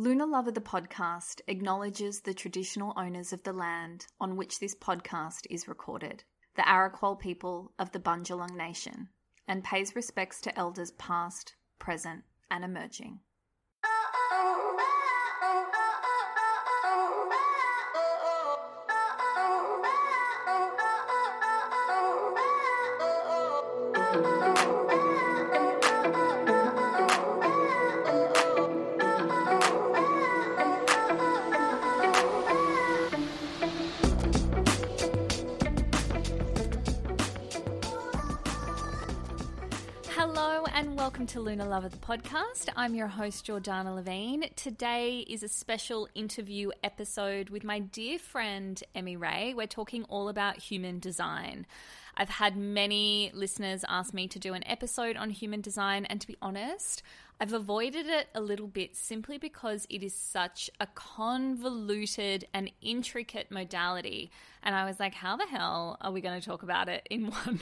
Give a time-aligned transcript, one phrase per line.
[0.00, 5.44] Lunar Lover the podcast acknowledges the traditional owners of the land on which this podcast
[5.50, 6.22] is recorded,
[6.54, 9.08] the Arakwal people of the Bundjalung Nation,
[9.48, 13.18] and pays respects to elders past, present, and emerging.
[13.84, 14.97] Oh, oh, oh.
[41.28, 42.70] To Lunar Lover the podcast.
[42.74, 44.48] I'm your host, Jordana Levine.
[44.56, 49.52] Today is a special interview episode with my dear friend, Emmy Ray.
[49.54, 51.66] We're talking all about human design.
[52.16, 56.26] I've had many listeners ask me to do an episode on human design, and to
[56.26, 57.02] be honest,
[57.40, 63.50] I've avoided it a little bit simply because it is such a convoluted and intricate
[63.50, 64.32] modality.
[64.62, 67.26] And I was like, how the hell are we going to talk about it in
[67.30, 67.60] one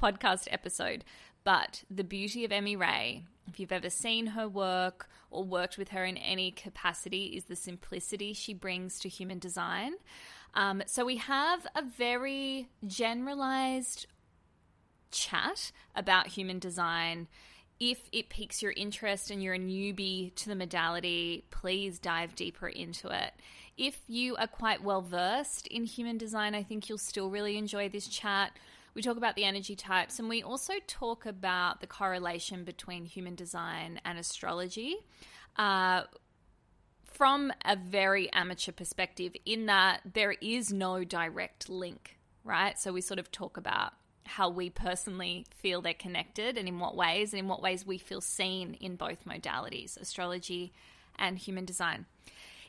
[0.00, 1.04] podcast episode?
[1.48, 5.88] But the beauty of Emmy Ray, if you've ever seen her work or worked with
[5.88, 9.94] her in any capacity, is the simplicity she brings to human design.
[10.52, 14.08] Um, so we have a very generalized
[15.10, 17.28] chat about human design.
[17.80, 22.68] If it piques your interest and you're a newbie to the modality, please dive deeper
[22.68, 23.32] into it.
[23.78, 27.88] If you are quite well versed in human design, I think you'll still really enjoy
[27.88, 28.52] this chat.
[28.98, 33.36] We talk about the energy types and we also talk about the correlation between human
[33.36, 34.96] design and astrology.
[35.56, 36.02] Uh,
[37.04, 42.76] from a very amateur perspective, in that there is no direct link, right?
[42.76, 43.92] So we sort of talk about
[44.26, 47.98] how we personally feel they're connected and in what ways, and in what ways we
[47.98, 50.72] feel seen in both modalities, astrology
[51.16, 52.06] and human design.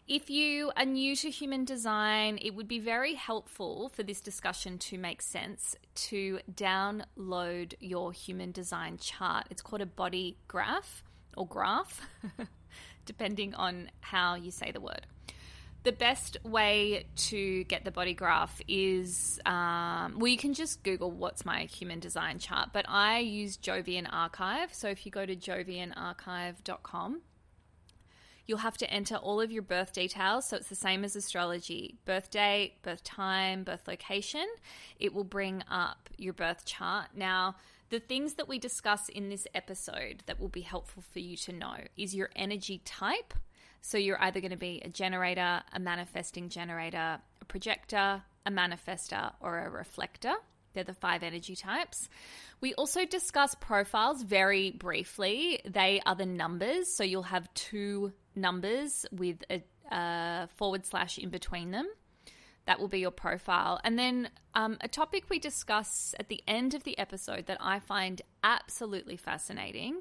[0.09, 4.79] If you are new to human design, it would be very helpful for this discussion
[4.79, 5.75] to make sense
[6.07, 9.45] to download your human design chart.
[9.51, 11.03] It's called a body graph
[11.37, 12.01] or graph,
[13.05, 15.05] depending on how you say the word.
[15.83, 21.11] The best way to get the body graph is um, well, you can just Google
[21.11, 24.73] what's my human design chart, but I use Jovian Archive.
[24.73, 27.21] So if you go to jovianarchive.com,
[28.49, 30.47] you'll have to enter all of your birth details.
[30.47, 34.47] So it's the same as astrology birth date, birth time, birth location.
[34.99, 37.09] It will bring up your birth chart.
[37.15, 37.57] Now,
[37.91, 41.53] the things that we discuss in this episode that will be helpful for you to
[41.53, 43.35] know is your energy type.
[43.81, 49.31] So you're either going to be a generator, a manifesting generator, a projector, a manifester,
[49.41, 50.33] or a reflector.
[50.79, 52.07] They're the five energy types.
[52.61, 55.59] We also discuss profiles very briefly.
[55.65, 56.95] They are the numbers.
[56.95, 61.85] So you'll have two numbers with a, a forward slash in between them.
[62.65, 63.81] That will be your profile.
[63.83, 67.79] And then um, a topic we discuss at the end of the episode that I
[67.79, 69.99] find absolutely fascinating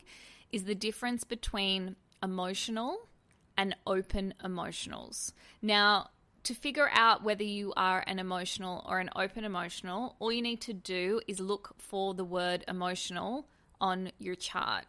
[0.53, 3.09] is the difference between emotional
[3.56, 5.33] and open emotionals.
[5.61, 6.11] Now,
[6.48, 10.62] to figure out whether you are an emotional or an open emotional, all you need
[10.62, 13.47] to do is look for the word emotional
[13.82, 14.87] on your chart.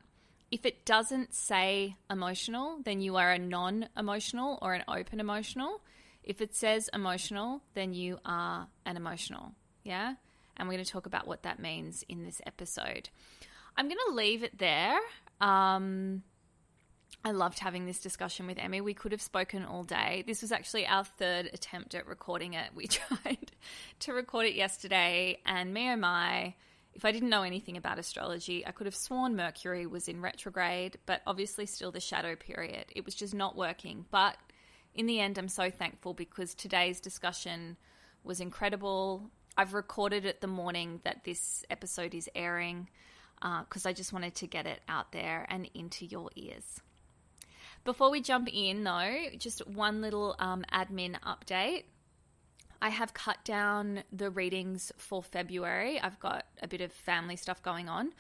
[0.52, 5.82] If it doesn't say emotional, then you are a non emotional or an open emotional.
[6.24, 9.52] If it says emotional, then you are an emotional.
[9.84, 10.14] Yeah?
[10.56, 13.10] And we're going to talk about what that means in this episode.
[13.76, 14.98] I'm going to leave it there.
[15.42, 16.24] Um,
[17.24, 18.80] I loved having this discussion with Emmy.
[18.80, 20.24] We could have spoken all day.
[20.26, 22.70] This was actually our third attempt at recording it.
[22.74, 23.52] We tried
[24.00, 26.54] to record it yesterday, and me oh my,
[26.94, 30.98] if I didn't know anything about astrology, I could have sworn Mercury was in retrograde,
[31.06, 32.86] but obviously still the shadow period.
[32.96, 34.06] It was just not working.
[34.12, 34.38] But
[34.96, 37.76] in the end, I'm so thankful because today's discussion
[38.24, 39.30] was incredible.
[39.58, 42.90] I've recorded it the morning that this episode is airing
[43.42, 46.82] because uh, I just wanted to get it out there and into your ears.
[47.84, 51.84] Before we jump in, though, just one little um, admin update.
[52.82, 56.00] I have cut down the readings for February.
[56.00, 58.14] I've got a bit of family stuff going on.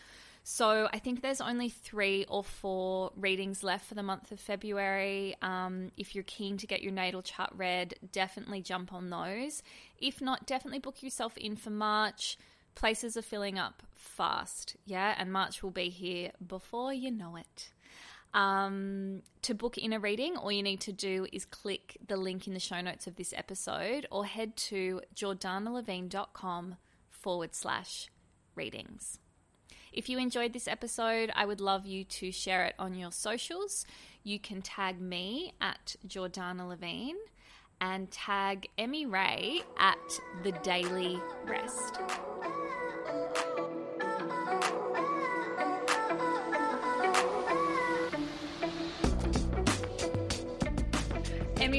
[0.43, 5.35] So I think there's only three or four readings left for the month of February.
[5.41, 9.61] Um, if you're keen to get your natal chart read, definitely jump on those.
[9.99, 12.37] If not, definitely book yourself in for March.
[12.75, 17.71] Places are filling up fast, yeah, and March will be here before you know it.
[18.33, 22.47] Um, to book in a reading, all you need to do is click the link
[22.47, 26.75] in the show notes of this episode or head to jordanalevine.com
[27.09, 28.09] forward slash
[28.55, 29.19] readings.
[29.91, 33.85] If you enjoyed this episode, I would love you to share it on your socials.
[34.23, 37.17] You can tag me at Jordana Levine
[37.81, 41.99] and tag Emmy Ray at The Daily Rest.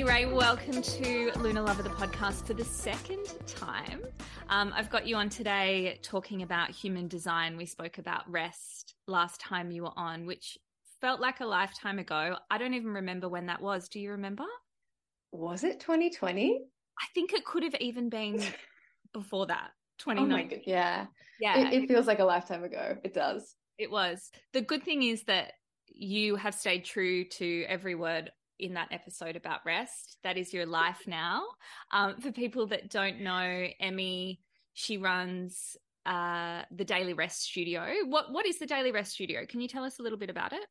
[0.04, 4.00] Ray, welcome to Lunar Lover, the podcast, for the second time.
[4.48, 7.56] Um, I've got you on today talking about human design.
[7.56, 10.56] We spoke about rest last time you were on, which
[11.02, 12.36] felt like a lifetime ago.
[12.50, 13.88] I don't even remember when that was.
[13.88, 14.44] Do you remember?
[15.32, 16.62] Was it 2020?
[16.98, 18.42] I think it could have even been
[19.12, 19.70] before that.
[19.98, 20.58] 2019.
[20.58, 21.06] Oh yeah.
[21.40, 21.68] Yeah.
[21.68, 22.96] It, it feels like a lifetime ago.
[23.04, 23.54] It does.
[23.76, 24.30] It was.
[24.54, 25.52] The good thing is that
[25.88, 28.30] you have stayed true to every word
[28.60, 30.18] in that episode about rest.
[30.22, 31.42] That is your life now.
[31.92, 34.40] Um, for people that don't know, Emmy,
[34.74, 35.76] she runs
[36.06, 37.86] uh, the Daily Rest Studio.
[38.06, 39.44] What what is the Daily Rest Studio?
[39.46, 40.64] Can you tell us a little bit about it?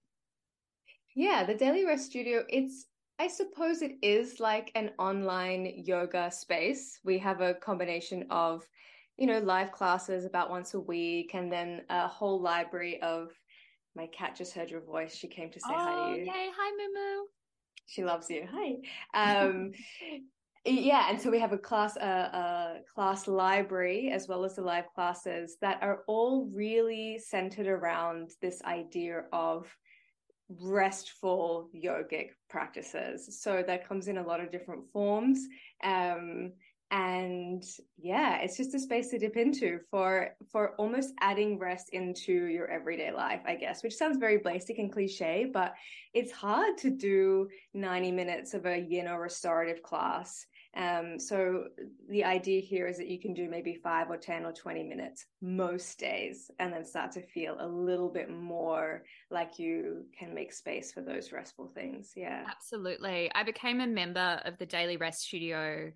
[1.15, 2.43] Yeah, the Daily Rest Studio.
[2.49, 2.85] It's
[3.19, 6.99] I suppose it is like an online yoga space.
[7.03, 8.63] We have a combination of,
[9.17, 13.29] you know, live classes about once a week, and then a whole library of.
[13.95, 15.15] My cat just heard your voice.
[15.15, 16.25] She came to say oh, hi to you.
[16.25, 16.49] Yay!
[16.55, 17.23] Hi, Mumu.
[17.89, 18.47] She loves you.
[18.51, 18.75] Hi.
[19.41, 19.71] Um,
[20.65, 24.61] yeah, and so we have a class, a, a class library as well as the
[24.61, 29.73] live classes that are all really centered around this idea of
[30.49, 33.39] restful yogic practices.
[33.41, 35.47] So that comes in a lot of different forms.
[35.83, 36.51] Um,
[36.91, 37.63] and
[38.01, 42.67] yeah it's just a space to dip into for for almost adding rest into your
[42.67, 45.73] everyday life i guess which sounds very basic and cliche but
[46.15, 50.47] it's hard to do 90 minutes of a yin or restorative class
[50.77, 51.65] um, so
[52.09, 55.25] the idea here is that you can do maybe five or 10 or 20 minutes
[55.41, 60.53] most days and then start to feel a little bit more like you can make
[60.53, 62.13] space for those restful things.
[62.15, 62.45] Yeah.
[62.47, 63.31] Absolutely.
[63.33, 65.91] I became a member of the Daily Rest Studio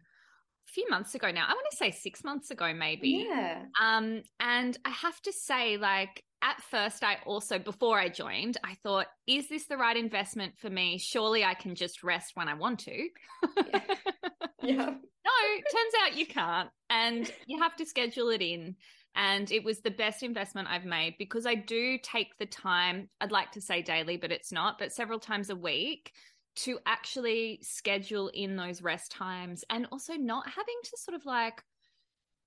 [0.68, 1.45] few months ago now.
[1.48, 3.27] I want to say six months ago, maybe.
[3.30, 3.63] Yeah.
[3.81, 8.75] Um, and I have to say, like, at first, I also, before I joined, I
[8.83, 10.98] thought, is this the right investment for me?
[10.98, 12.92] Surely I can just rest when I want to.
[12.92, 13.80] Yeah.
[14.63, 14.86] yeah.
[14.86, 15.31] no,
[15.71, 16.69] turns out you can't.
[16.89, 18.75] And you have to schedule it in.
[19.16, 23.31] And it was the best investment I've made because I do take the time, I'd
[23.31, 26.12] like to say daily, but it's not, but several times a week
[26.55, 31.63] to actually schedule in those rest times and also not having to sort of like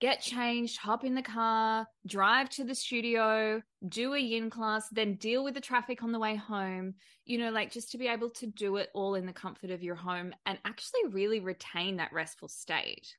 [0.01, 5.15] get changed, hop in the car, drive to the studio, do a yin class, then
[5.15, 6.95] deal with the traffic on the way home.
[7.25, 9.83] You know, like just to be able to do it all in the comfort of
[9.83, 13.17] your home and actually really retain that restful state.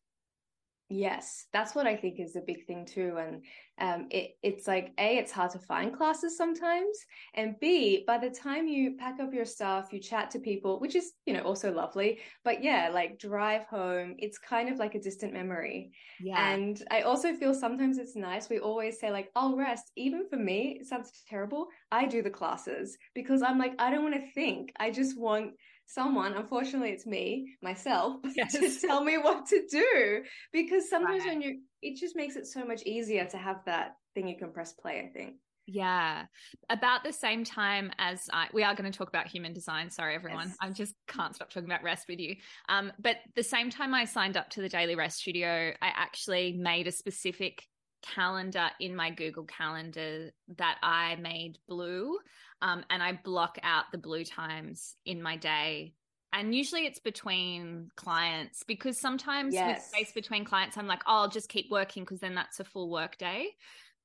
[0.89, 3.17] Yes, that's what I think is a big thing too.
[3.17, 3.43] And
[3.77, 6.97] um, it, it's like, A, it's hard to find classes sometimes.
[7.33, 10.95] And B, by the time you pack up your stuff, you chat to people, which
[10.95, 12.19] is, you know, also lovely.
[12.45, 15.91] But yeah, like drive home, it's kind of like a distant memory.
[16.21, 16.53] Yeah.
[16.53, 18.47] And I also feel sometimes it's nice.
[18.47, 19.91] We always say, like, I'll rest.
[19.97, 21.67] Even for me, it sounds terrible.
[21.91, 24.71] I do the classes because I'm like, I don't want to think.
[24.79, 25.51] I just want
[25.87, 28.53] someone, unfortunately it's me, myself, yes.
[28.53, 30.23] to tell me what to do.
[30.53, 31.33] Because sometimes right.
[31.33, 34.51] when you it just makes it so much easier to have that thing you can
[34.51, 35.35] press play, I think.
[35.67, 36.25] Yeah.
[36.69, 39.89] About the same time as I, we are going to talk about human design.
[39.89, 40.47] Sorry, everyone.
[40.47, 40.57] Yes.
[40.61, 42.37] I just can't stop talking about rest with you.
[42.69, 46.53] Um, but the same time I signed up to the Daily Rest Studio, I actually
[46.53, 47.63] made a specific
[48.01, 52.17] calendar in my Google Calendar that I made blue.
[52.61, 55.93] Um, and I block out the blue times in my day.
[56.33, 59.77] And usually it's between clients because sometimes yes.
[59.77, 62.63] with space between clients, I'm like, oh, I'll just keep working because then that's a
[62.63, 63.49] full work day.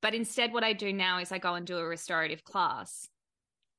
[0.02, 3.08] But instead, what I do now is I go and do a restorative class.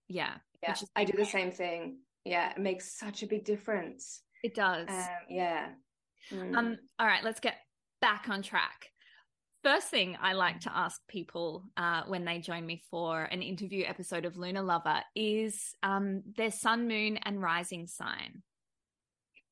[0.08, 0.34] Yeah.
[0.62, 0.76] Yeah.
[0.96, 1.98] I do the same thing.
[2.26, 2.52] Yeah.
[2.52, 4.22] It makes such a big difference.
[4.44, 4.90] It does.
[4.90, 5.68] Um, yeah.
[6.32, 6.56] Mm.
[6.56, 7.56] Um, all right, let's get
[8.02, 8.93] back on track
[9.64, 13.86] first thing I like to ask people uh, when they join me for an interview
[13.88, 18.44] episode of Lunar Lover is um, their sun, moon, and rising sign.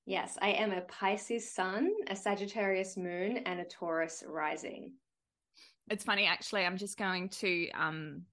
[0.05, 4.91] Yes, I am a Pisces sun, a Sagittarius moon, and a Taurus rising.
[5.89, 6.65] It's funny, actually.
[6.65, 8.23] I'm just going to um,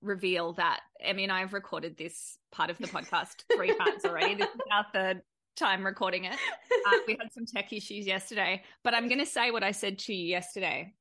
[0.00, 4.34] reveal that Emmy and I have recorded this part of the podcast three times already.
[4.34, 5.22] This is our third
[5.58, 6.36] time recording it.
[6.86, 9.98] Uh, we had some tech issues yesterday, but I'm going to say what I said
[10.00, 10.94] to you yesterday,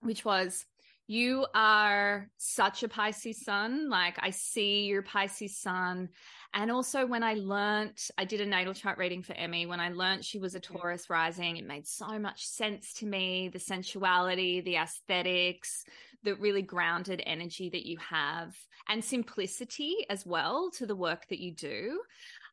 [0.00, 0.64] which was
[1.08, 3.90] you are such a Pisces sun.
[3.90, 6.08] Like I see your Pisces sun.
[6.54, 9.66] And also when I learnt, I did a natal chart reading for Emmy.
[9.66, 13.50] When I learnt she was a Taurus rising, it made so much sense to me.
[13.52, 15.84] The sensuality, the aesthetics,
[16.24, 18.56] the really grounded energy that you have
[18.88, 22.00] and simplicity as well to the work that you do.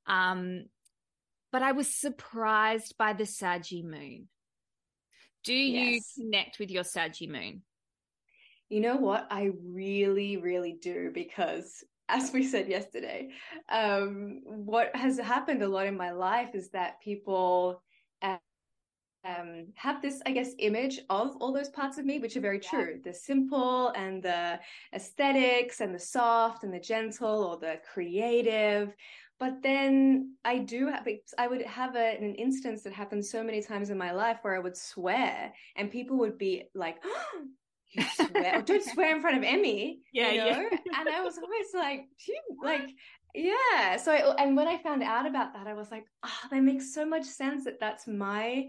[0.05, 0.65] Um,
[1.53, 4.27] but I was surprised by the Saggy moon.
[5.43, 7.61] Do you connect with your Saggy moon?
[8.69, 9.27] You know what?
[9.29, 13.29] I really, really do because as we said yesterday,
[13.69, 17.83] um, what has happened a lot in my life is that people
[19.25, 22.59] um, have this, I guess, image of all those parts of me, which are very
[22.61, 22.69] yeah.
[22.69, 22.99] true.
[23.03, 24.59] The simple and the
[24.93, 28.93] aesthetics and the soft and the gentle or the creative.
[29.39, 33.61] But then I do have, I would have a, an instance that happened so many
[33.61, 38.61] times in my life where I would swear and people would be like, oh, swear,
[38.61, 39.99] don't swear in front of Emmy.
[40.13, 40.69] Yeah, you know?
[40.71, 40.77] yeah.
[40.99, 42.07] and I was always like,
[42.63, 42.89] like,
[43.33, 43.97] yeah.
[43.97, 47.05] So, and when I found out about that, I was like, oh, that makes so
[47.05, 48.67] much sense that that's my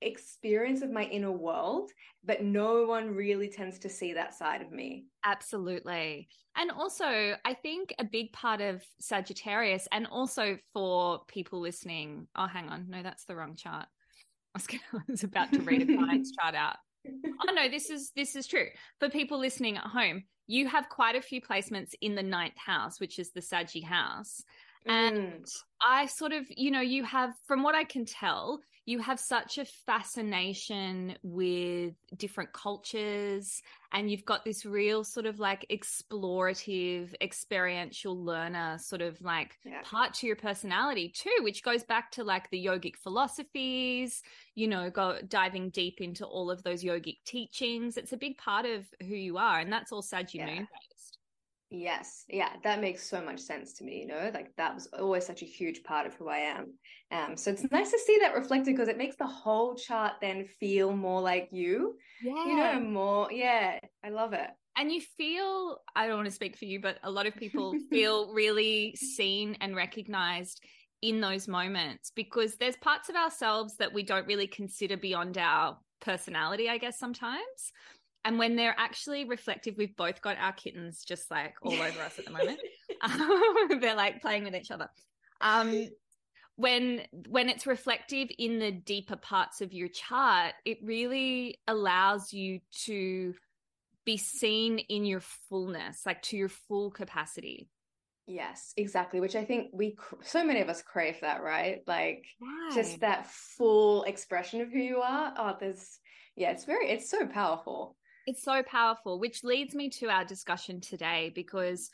[0.00, 1.90] experience of my inner world,
[2.24, 5.06] but no one really tends to see that side of me.
[5.24, 6.28] Absolutely.
[6.56, 12.46] And also, I think a big part of Sagittarius, and also for people listening, oh,
[12.46, 13.86] hang on, no, that's the wrong chart.
[14.54, 17.90] I was, gonna, I was about to read a client's chart out oh no, this
[17.90, 18.66] is this is true.
[18.98, 23.00] For people listening at home, you have quite a few placements in the ninth house,
[23.00, 24.42] which is the Saggy house.
[24.86, 25.58] And mm.
[25.80, 29.56] I sort of, you know, you have, from what I can tell, you have such
[29.56, 33.62] a fascination with different cultures
[33.92, 39.80] and you've got this real sort of like explorative experiential learner sort of like yeah.
[39.82, 44.22] part to your personality too which goes back to like the yogic philosophies
[44.54, 48.66] you know go diving deep into all of those yogic teachings it's a big part
[48.66, 50.46] of who you are and that's all Saggy yeah.
[50.46, 51.18] moon based
[51.76, 54.00] Yes, yeah, that makes so much sense to me.
[54.00, 56.74] You know, like that was always such a huge part of who I am.
[57.10, 60.46] Um, so it's nice to see that reflected because it makes the whole chart then
[60.60, 61.96] feel more like you.
[62.22, 63.32] Yeah, you know, more.
[63.32, 64.48] Yeah, I love it.
[64.76, 67.74] And you feel, I don't want to speak for you, but a lot of people
[67.90, 70.62] feel really seen and recognized
[71.02, 75.76] in those moments because there's parts of ourselves that we don't really consider beyond our
[76.00, 77.72] personality, I guess, sometimes.
[78.24, 82.18] And when they're actually reflective, we've both got our kittens just like all over us
[82.18, 82.58] at the moment.
[83.02, 84.88] Um, they're like playing with each other.
[85.40, 85.88] Um,
[86.56, 92.60] when when it's reflective in the deeper parts of your chart, it really allows you
[92.84, 93.34] to
[94.04, 97.68] be seen in your fullness, like to your full capacity.
[98.26, 99.20] Yes, exactly.
[99.20, 101.82] Which I think we, so many of us crave that, right?
[101.86, 102.24] Like
[102.74, 105.34] just that full expression of who you are.
[105.36, 105.98] Oh, there's,
[106.36, 107.96] yeah, it's very, it's so powerful.
[108.26, 111.90] It's so powerful, which leads me to our discussion today because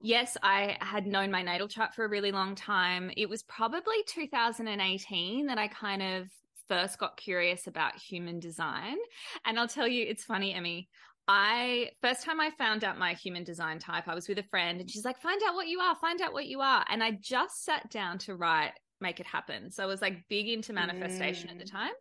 [0.00, 3.10] yes, I had known my natal chart for a really long time.
[3.16, 6.28] It was probably 2018 that I kind of
[6.68, 8.96] first got curious about human design.
[9.44, 10.88] And I'll tell you, it's funny, Emmy.
[11.28, 14.80] I first time I found out my human design type, I was with a friend
[14.80, 16.84] and she's like, find out what you are, find out what you are.
[16.88, 19.70] And I just sat down to write, make it happen.
[19.72, 21.52] So I was like big into manifestation mm.
[21.52, 21.72] at the mm.
[21.72, 21.92] time.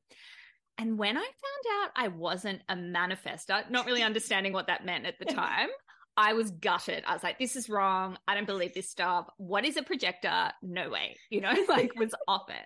[0.77, 5.05] And when I found out I wasn't a manifester, not really understanding what that meant
[5.05, 5.70] at the time,
[6.17, 7.03] I was gutted.
[7.05, 8.17] I was like, this is wrong.
[8.27, 9.27] I don't believe this stuff.
[9.38, 10.51] What is a projector?
[10.62, 11.17] No way.
[11.29, 12.65] You know, like was off it.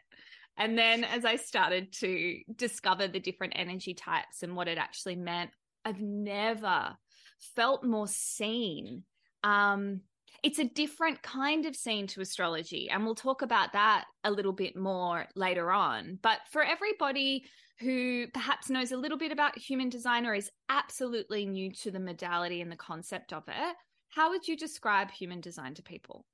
[0.58, 5.16] And then as I started to discover the different energy types and what it actually
[5.16, 5.52] meant,
[5.86, 6.98] I've never
[7.56, 9.04] felt more seen.
[9.44, 10.02] Um,
[10.44, 12.90] it's a different kind of seen to astrology.
[12.90, 16.20] And we'll talk about that a little bit more later on.
[16.22, 17.46] But for everybody
[17.80, 22.00] who perhaps knows a little bit about human design or is absolutely new to the
[22.00, 23.76] modality and the concept of it,
[24.10, 26.26] how would you describe human design to people?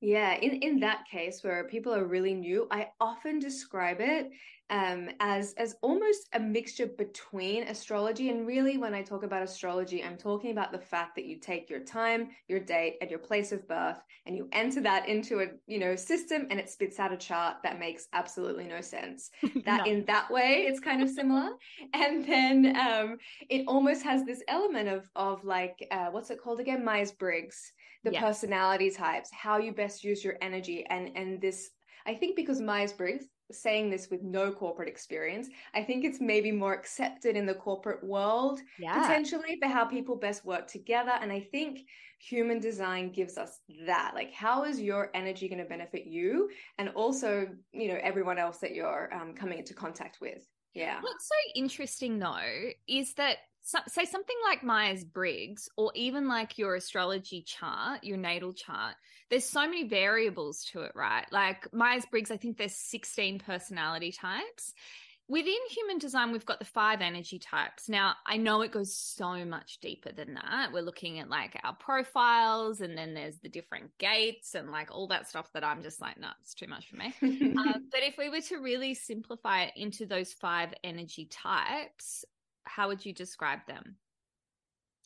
[0.00, 4.30] Yeah, in, in that case where people are really new, I often describe it
[4.70, 10.04] um, as as almost a mixture between astrology and really when I talk about astrology,
[10.04, 13.50] I'm talking about the fact that you take your time, your date, and your place
[13.50, 17.12] of birth, and you enter that into a you know system, and it spits out
[17.12, 19.30] a chart that makes absolutely no sense.
[19.64, 19.92] That no.
[19.92, 21.50] in that way, it's kind of similar,
[21.94, 23.16] and then um,
[23.48, 27.72] it almost has this element of of like uh, what's it called again, Myers Briggs,
[28.04, 31.70] the personality types, how you best use your energy, and and this
[32.06, 36.52] I think because Myers Briggs saying this with no corporate experience, I think it's maybe
[36.52, 39.00] more accepted in the corporate world yeah.
[39.00, 41.12] potentially for how people best work together.
[41.20, 41.80] And I think
[42.18, 44.12] human design gives us that.
[44.14, 48.58] Like, how is your energy going to benefit you and also, you know, everyone else
[48.58, 50.46] that you're um, coming into contact with?
[50.74, 51.00] Yeah.
[51.00, 53.38] What's so interesting though is that
[53.68, 58.94] so, say something like Myers Briggs or even like your astrology chart, your natal chart,
[59.28, 61.26] there's so many variables to it, right?
[61.30, 64.72] Like Myers Briggs, I think there's 16 personality types.
[65.28, 67.90] Within human design, we've got the five energy types.
[67.90, 70.72] Now, I know it goes so much deeper than that.
[70.72, 75.08] We're looking at like our profiles, and then there's the different gates and like all
[75.08, 77.12] that stuff that I'm just like, no, it's too much for me.
[77.58, 82.24] um, but if we were to really simplify it into those five energy types,
[82.68, 83.96] how would you describe them?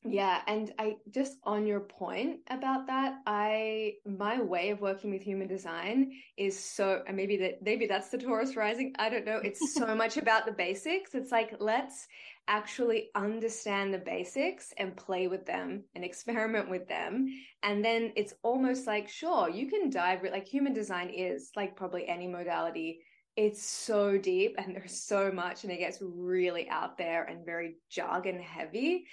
[0.04, 5.22] Yeah, and I just on your point about that, I my way of working with
[5.22, 8.94] human design is so and maybe that maybe that's the Taurus rising.
[8.98, 9.40] I don't know.
[9.44, 11.14] It's so much about the basics.
[11.14, 12.08] It's like let's
[12.48, 17.28] actually understand the basics and play with them and experiment with them.
[17.62, 22.08] And then it's almost like sure, you can dive like human design is like probably
[22.08, 23.02] any modality
[23.36, 27.76] it's so deep and there's so much and it gets really out there and very
[27.90, 29.06] jargon heavy.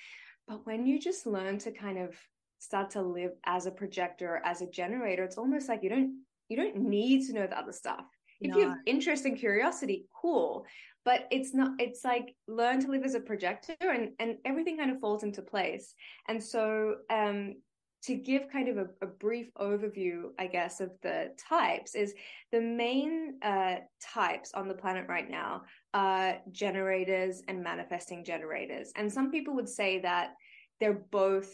[0.48, 2.16] But when you just learn to kind of
[2.58, 6.58] start to live as a projector as a generator it's almost like you don't you
[6.58, 8.06] don't need to know the other stuff.
[8.42, 8.58] If no.
[8.58, 10.66] you have interest and curiosity cool.
[11.06, 14.92] But it's not it's like learn to live as a projector and and everything kind
[14.92, 15.94] of falls into place.
[16.28, 17.56] And so um
[18.04, 22.14] to give kind of a, a, brief overview, I guess, of the types, is
[22.52, 25.64] the main uh, types on the planet right now
[25.94, 28.92] are generators and manifesting generators.
[28.96, 30.36] And some people would say that
[30.80, 31.54] they're both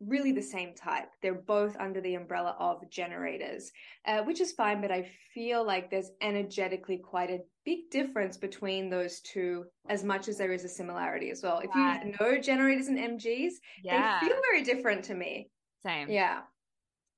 [0.00, 1.08] really the same type.
[1.22, 3.72] They're both under the umbrella of generators,
[4.06, 8.90] uh, which is fine, but I feel like there's energetically quite a big difference between
[8.90, 11.58] those two as much as there is a similarity as well.
[11.58, 14.20] If you know generators and MGs, yeah.
[14.20, 15.50] they feel very different to me.
[15.82, 16.10] Same.
[16.10, 16.40] Yeah.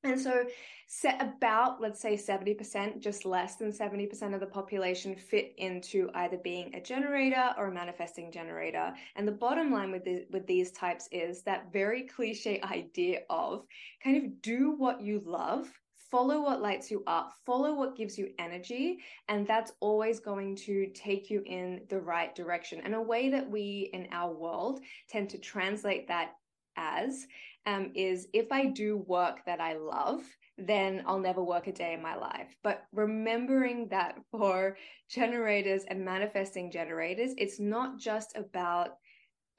[0.03, 0.45] And so,
[0.87, 6.39] set about, let's say 70%, just less than 70% of the population fit into either
[6.39, 8.93] being a generator or a manifesting generator.
[9.15, 13.67] And the bottom line with, the, with these types is that very cliche idea of
[14.03, 15.69] kind of do what you love,
[16.11, 20.89] follow what lights you up, follow what gives you energy, and that's always going to
[20.95, 22.81] take you in the right direction.
[22.85, 26.33] And a way that we in our world tend to translate that
[26.77, 27.27] as
[27.67, 30.23] um, is if I do work that I love,
[30.59, 32.55] then I'll never work a day in my life.
[32.63, 34.77] But remembering that for
[35.09, 38.97] generators and manifesting generators, it's not just about,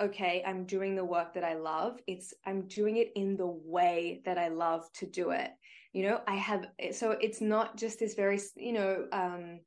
[0.02, 2.00] okay, I'm doing the work that I love.
[2.08, 5.52] It's I'm doing it in the way that I love to do it.
[5.94, 9.60] You know, I have, so it's not just this very, you know, um,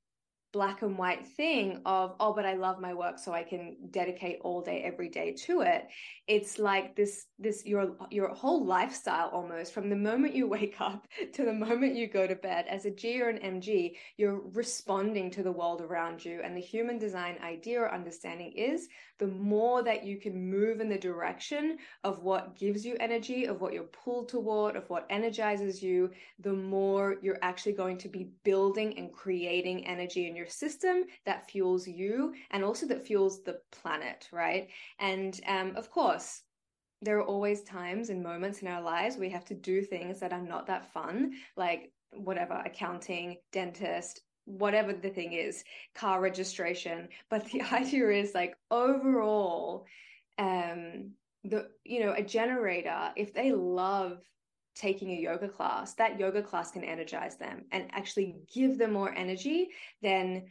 [0.55, 4.39] black and white thing of oh but i love my work so i can dedicate
[4.43, 5.89] all day every day to it.
[6.27, 11.07] It's like this this your your whole lifestyle almost from the moment you wake up
[11.35, 15.31] to the moment you go to bed as a g or an mg you're responding
[15.33, 16.41] to the world around you.
[16.43, 20.89] And the human design idea or understanding is the more that you can move in
[20.89, 25.83] the direction of what gives you energy of what you're pulled toward of what energizes
[25.83, 31.05] you the more you're actually going to be building and creating energy in your system
[31.25, 34.69] that fuels you and also that fuels the planet, right?
[34.99, 36.43] And um, of course,
[37.03, 40.33] there are always times and moments in our lives we have to do things that
[40.33, 47.09] are not that fun, like whatever, accounting, dentist, whatever the thing is, car registration.
[47.31, 49.87] But the idea is like overall,
[50.39, 51.13] um,
[51.45, 54.19] the you know, a generator, if they love
[54.75, 59.13] taking a yoga class, that yoga class can energize them and actually give them more
[59.15, 59.69] energy
[60.03, 60.45] than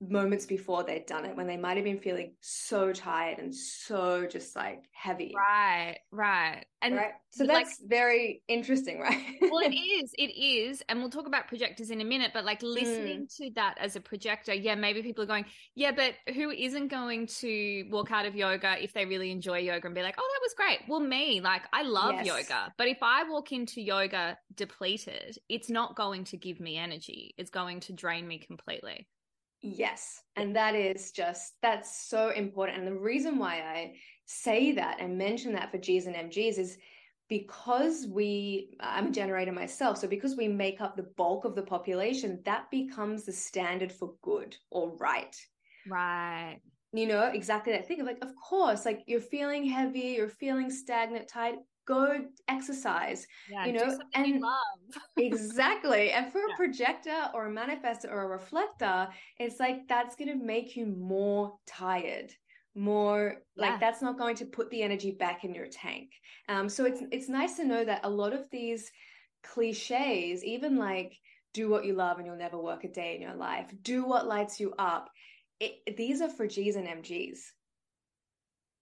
[0.00, 4.26] moments before they'd done it when they might have been feeling so tired and so
[4.26, 5.32] just like heavy.
[5.36, 6.64] Right, right.
[6.82, 7.12] And right?
[7.30, 9.18] so that's like, very interesting, right?
[9.40, 10.82] well, it is, it is.
[10.88, 13.36] And we'll talk about projectors in a minute, but like listening mm.
[13.36, 17.26] to that as a projector, yeah, maybe people are going, yeah, but who isn't going
[17.26, 20.40] to walk out of yoga if they really enjoy yoga and be like, oh, that
[20.42, 20.80] was great?
[20.88, 22.26] Well, me, like I love yes.
[22.26, 27.34] yoga, but if I walk into yoga depleted, it's not going to give me energy.
[27.38, 29.08] It's going to drain me completely.
[29.66, 30.20] Yes.
[30.36, 32.76] And that is just, that's so important.
[32.76, 33.94] And the reason why I
[34.26, 36.76] say that and mention that for G's and MGs is
[37.30, 39.96] because we, I'm a generator myself.
[39.96, 44.12] So because we make up the bulk of the population, that becomes the standard for
[44.20, 45.34] good or right.
[45.88, 46.60] Right.
[46.92, 50.68] You know, exactly that thing of like, of course, like you're feeling heavy, you're feeling
[50.68, 51.56] stagnant, tired.
[51.86, 54.42] Go exercise yeah, you know and
[55.18, 56.54] exactly and for yeah.
[56.54, 60.86] a projector or a manifestor or a reflector it's like that's going to make you
[60.86, 62.32] more tired
[62.74, 63.70] more yeah.
[63.70, 66.10] like that's not going to put the energy back in your tank
[66.48, 68.90] um so it's it's nice to know that a lot of these
[69.42, 71.14] cliches even like
[71.52, 74.26] do what you love and you'll never work a day in your life do what
[74.26, 75.08] lights you up
[75.60, 77.38] it, these are for g's and mgs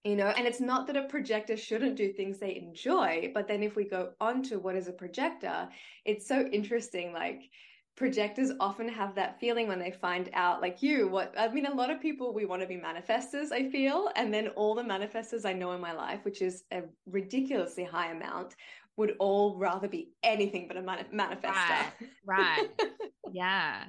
[0.05, 3.63] you know and it's not that a projector shouldn't do things they enjoy but then
[3.63, 5.69] if we go on to what is a projector
[6.05, 7.51] it's so interesting like
[7.95, 11.75] projectors often have that feeling when they find out like you what i mean a
[11.75, 15.45] lot of people we want to be manifestors i feel and then all the manifestors
[15.45, 18.55] i know in my life which is a ridiculously high amount
[18.97, 21.93] would all rather be anything but a manifestor right,
[22.27, 22.69] right.
[23.33, 23.85] yeah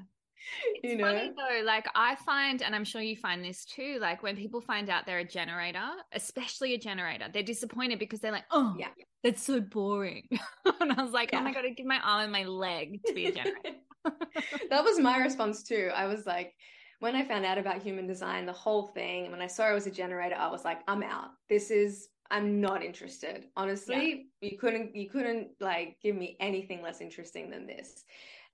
[0.75, 1.05] it's you know?
[1.05, 4.61] funny though, like I find, and I'm sure you find this too, like when people
[4.61, 8.87] find out they're a generator, especially a generator, they're disappointed because they're like, oh, yeah,
[9.23, 10.27] that's so boring.
[10.81, 11.39] and I was like, yeah.
[11.39, 13.77] oh my God, I give my arm and my leg to be a generator.
[14.69, 15.89] that was my response too.
[15.95, 16.53] I was like,
[16.99, 19.73] when I found out about human design, the whole thing, and when I saw I
[19.73, 21.29] was a generator, I was like, I'm out.
[21.49, 23.45] This is I'm not interested.
[23.55, 24.49] Honestly, yeah.
[24.49, 28.03] you couldn't you couldn't like give me anything less interesting than this.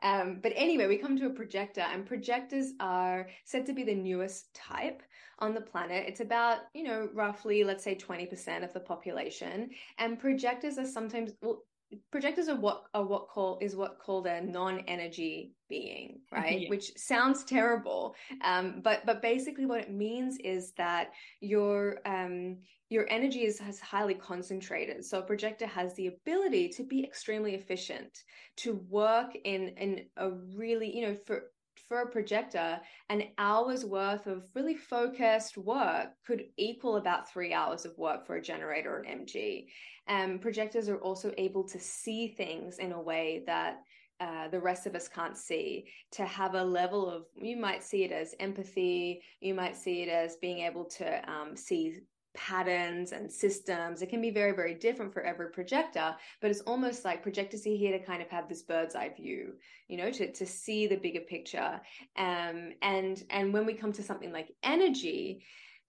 [0.02, 3.96] Um, but anyway, we come to a projector, and projectors are said to be the
[3.96, 5.04] newest type
[5.40, 6.06] on the planet.
[6.08, 9.70] It's about, you know, roughly, let's say 20% of the population.
[9.98, 11.64] And projectors are sometimes, well,
[12.12, 16.70] projectors are what are what call is what called a non-energy being right yeah.
[16.70, 22.58] which sounds terrible um, but but basically what it means is that your um,
[22.90, 27.56] your energy is has highly concentrated so a projector has the ability to be extremely
[27.56, 28.24] efficient
[28.56, 31.44] to work in in a really you know for
[31.90, 37.84] for a projector, an hour's worth of really focused work could equal about three hours
[37.84, 39.66] of work for a generator or an MG.
[40.08, 43.80] And um, projectors are also able to see things in a way that
[44.22, 48.04] uh, the rest of us can't see to have a level of you might see
[48.04, 51.96] it as empathy you might see it as being able to um, see
[52.40, 54.02] patterns and systems.
[54.02, 57.72] It can be very, very different for every projector, but it's almost like projectors are
[57.72, 59.56] here to kind of have this bird's eye view,
[59.90, 61.82] you know, to, to see the bigger picture.
[62.18, 65.44] Um, and, and when we come to something like energy,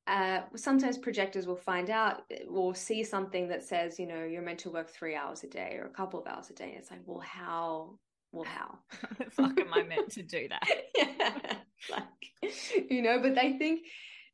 [0.08, 4.58] uh, sometimes projectors will find out or see something that says, you know, you're meant
[4.60, 6.74] to work three hours a day or a couple of hours a day.
[6.76, 7.96] It's like, well, how?
[8.32, 8.78] Well, how?
[9.18, 10.68] the fuck am I meant to do that?
[10.96, 11.54] yeah.
[11.90, 12.52] Like,
[12.90, 13.80] you know, but they think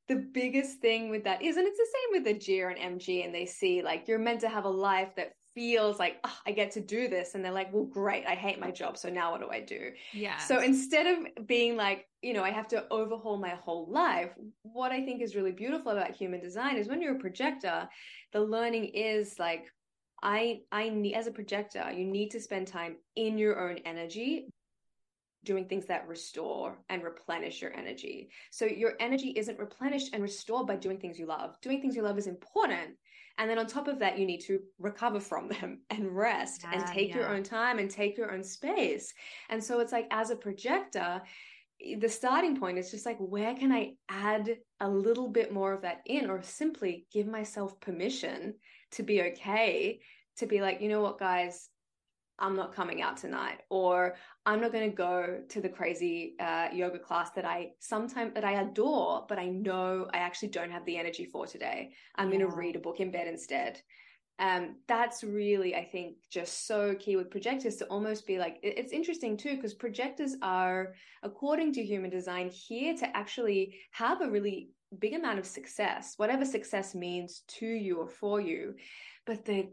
[0.09, 2.99] the biggest thing with that is, and it's the same with the G or an
[2.99, 6.38] MG, and they see like you're meant to have a life that feels like oh,
[6.47, 9.09] I get to do this, and they're like, well, great, I hate my job, so
[9.09, 9.90] now what do I do?
[10.12, 10.38] Yeah.
[10.38, 14.31] So instead of being like, you know, I have to overhaul my whole life,
[14.62, 17.88] what I think is really beautiful about human design is when you're a projector,
[18.33, 19.64] the learning is like
[20.23, 24.49] I I need as a projector, you need to spend time in your own energy
[25.46, 28.28] doing things that restore and replenish your energy.
[28.50, 31.56] So your energy isn't replenished and restored by doing things you love.
[31.62, 32.90] Doing things you love is important.
[33.38, 36.72] And then on top of that, you need to recover from them and rest yeah,
[36.72, 37.16] and take yeah.
[37.16, 39.14] your own time and take your own space.
[39.48, 41.22] And so it's like, as a projector,
[41.98, 45.82] the starting point is just like, where can I add a little bit more of
[45.82, 48.54] that in, or simply give myself permission
[48.92, 50.00] to be okay,
[50.38, 51.68] to be like, you know what, guys,
[52.38, 56.68] I'm not coming out tonight, or I'm not going to go to the crazy uh,
[56.72, 60.85] yoga class that I sometimes that I adore, but I know I actually don't have
[60.85, 61.92] the energy for today.
[62.16, 62.38] I'm yeah.
[62.38, 63.81] going to read a book in bed instead.
[64.38, 68.92] Um, that's really, I think, just so key with projectors to almost be like it's
[68.92, 74.70] interesting too because projectors are, according to human design, here to actually have a really
[74.99, 78.75] big amount of success, whatever success means to you or for you.
[79.25, 79.70] But the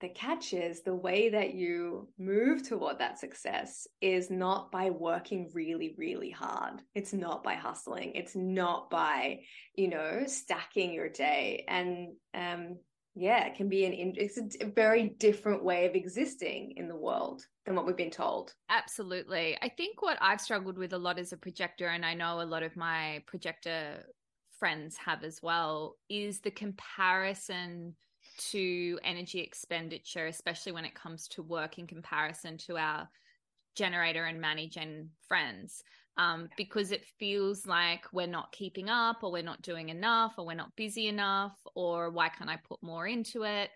[0.00, 5.50] the catch is the way that you move toward that success is not by working
[5.54, 6.80] really really hard.
[6.94, 8.12] It's not by hustling.
[8.14, 9.40] It's not by
[9.74, 11.64] you know stacking your day.
[11.68, 12.78] And um
[13.14, 17.42] yeah it can be an it's a very different way of existing in the world
[17.66, 18.54] than what we've been told.
[18.68, 19.58] Absolutely.
[19.60, 22.42] I think what i've struggled with a lot as a projector and i know a
[22.42, 24.04] lot of my projector
[24.58, 27.94] friends have as well is the comparison
[28.50, 33.08] to energy expenditure, especially when it comes to work in comparison to our
[33.76, 35.82] generator and managing friends.
[36.16, 40.44] Um, because it feels like we're not keeping up, or we're not doing enough, or
[40.44, 43.70] we're not busy enough, or why can't I put more into it?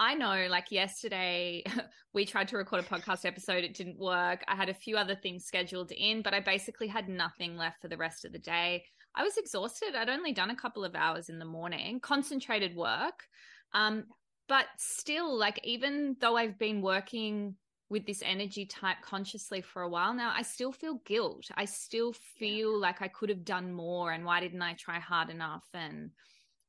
[0.00, 1.64] I know, like yesterday,
[2.14, 3.64] we tried to record a podcast episode.
[3.64, 4.44] It didn't work.
[4.46, 7.88] I had a few other things scheduled in, but I basically had nothing left for
[7.88, 8.84] the rest of the day.
[9.16, 9.96] I was exhausted.
[9.96, 13.24] I'd only done a couple of hours in the morning, concentrated work.
[13.72, 14.04] Um,
[14.48, 17.56] but still, like, even though I've been working
[17.90, 21.46] with this energy type consciously for a while now, I still feel guilt.
[21.54, 22.78] I still feel yeah.
[22.78, 25.64] like I could have done more and why didn't I try hard enough?
[25.72, 26.10] And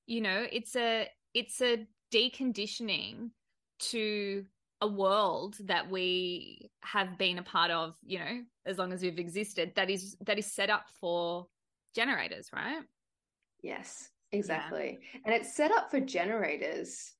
[0.06, 3.30] you know, it's a it's a deconditioning
[3.80, 4.46] to
[4.82, 9.20] a world that we have been a part of, you know, as long as we've
[9.20, 11.48] existed that is that is set up for
[11.96, 12.82] generators, right?
[13.62, 15.00] Yes, exactly.
[15.02, 15.20] Yeah.
[15.26, 17.14] And it's set up for generators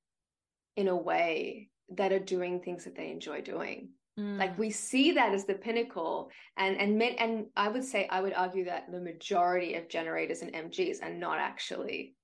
[0.76, 3.90] in a way that are doing things that they enjoy doing.
[4.18, 4.38] Mm.
[4.38, 8.34] Like we see that as the pinnacle, and and and I would say I would
[8.34, 12.14] argue that the majority of generators and MGs are not actually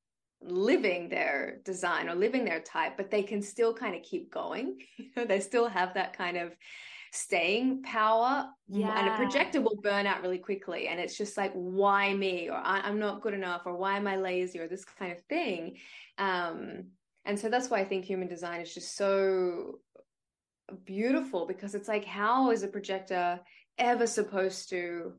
[0.43, 4.79] living their design or living their type, but they can still kind of keep going.
[5.17, 6.53] they still have that kind of
[7.17, 8.99] staying power yeah.
[8.99, 12.57] and a projector will burn out really quickly and it's just like why me or
[12.57, 15.77] i'm not good enough or why am i lazy or this kind of thing
[16.19, 16.85] um
[17.27, 19.81] and so that's why I think human design is just so
[20.85, 23.41] beautiful because it's like, how is a projector
[23.79, 25.13] ever supposed to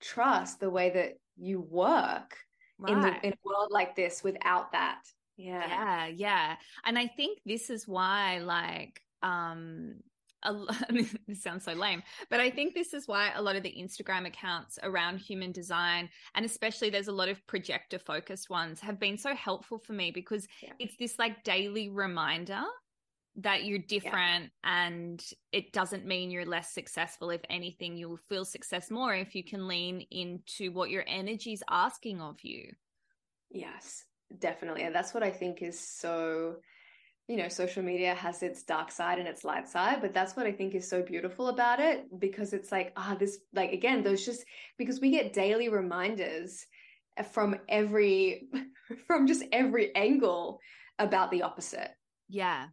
[0.00, 2.36] trust the way that you work
[2.78, 2.92] right.
[2.92, 5.00] in, the, in a world like this without that?
[5.38, 5.66] Yeah.
[5.66, 6.06] Yeah.
[6.08, 6.56] Yeah.
[6.84, 9.96] And I think this is why, like, um,
[10.88, 13.62] I mean, this sounds so lame, but I think this is why a lot of
[13.62, 18.80] the Instagram accounts around human design, and especially there's a lot of projector focused ones,
[18.80, 20.72] have been so helpful for me because yeah.
[20.78, 22.62] it's this like daily reminder
[23.38, 24.86] that you're different yeah.
[24.86, 27.30] and it doesn't mean you're less successful.
[27.30, 31.62] If anything, you'll feel success more if you can lean into what your energy is
[31.68, 32.72] asking of you.
[33.50, 34.04] Yes,
[34.38, 34.84] definitely.
[34.84, 36.56] And that's what I think is so
[37.28, 40.46] you know, social media has its dark side and its light side, but that's what
[40.46, 44.24] I think is so beautiful about it because it's like, ah, this, like, again, those
[44.24, 44.44] just
[44.78, 46.64] because we get daily reminders
[47.32, 48.48] from every,
[49.06, 50.60] from just every angle
[51.00, 51.90] about the opposite.
[52.28, 52.66] Yeah.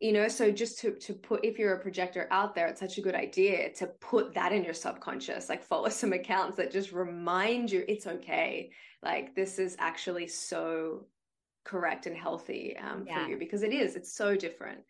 [0.00, 2.96] You know, so just to to put if you're a projector out there, it's such
[2.96, 6.90] a good idea to put that in your subconscious, like follow some accounts that just
[6.90, 8.70] remind you it's okay.
[9.02, 11.04] Like this is actually so
[11.64, 13.24] correct and healthy um, yeah.
[13.24, 14.80] for you because it is it's so different.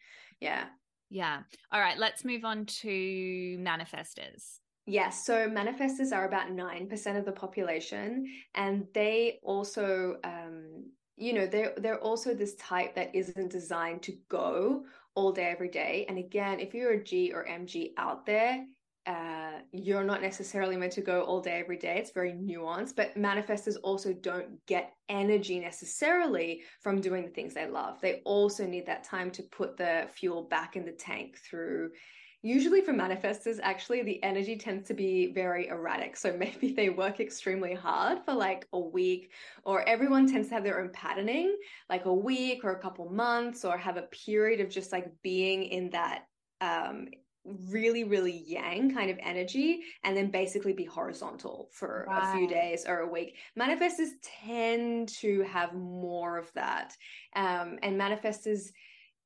[0.40, 0.64] Yeah.
[1.08, 1.40] Yeah.
[1.72, 4.58] All right let's move on to manifestors.
[4.86, 11.46] Yes, so manifestors are about 9% of the population and they also um you know
[11.46, 16.18] they're they're also this type that isn't designed to go all day every day and
[16.18, 18.64] again if you're a G or MG out there
[19.06, 21.96] uh, you're not necessarily meant to go all day every day.
[21.98, 27.66] It's very nuanced, but manifestors also don't get energy necessarily from doing the things they
[27.66, 28.00] love.
[28.00, 31.92] They also need that time to put the fuel back in the tank through.
[32.42, 36.16] Usually, for manifestors, actually, the energy tends to be very erratic.
[36.16, 39.32] So maybe they work extremely hard for like a week,
[39.64, 41.56] or everyone tends to have their own patterning,
[41.88, 45.64] like a week or a couple months, or have a period of just like being
[45.64, 46.26] in that
[46.60, 47.08] um,
[47.44, 52.34] really really yang kind of energy and then basically be horizontal for right.
[52.34, 54.10] a few days or a week manifestors
[54.44, 56.94] tend to have more of that
[57.36, 58.70] um, and manifestors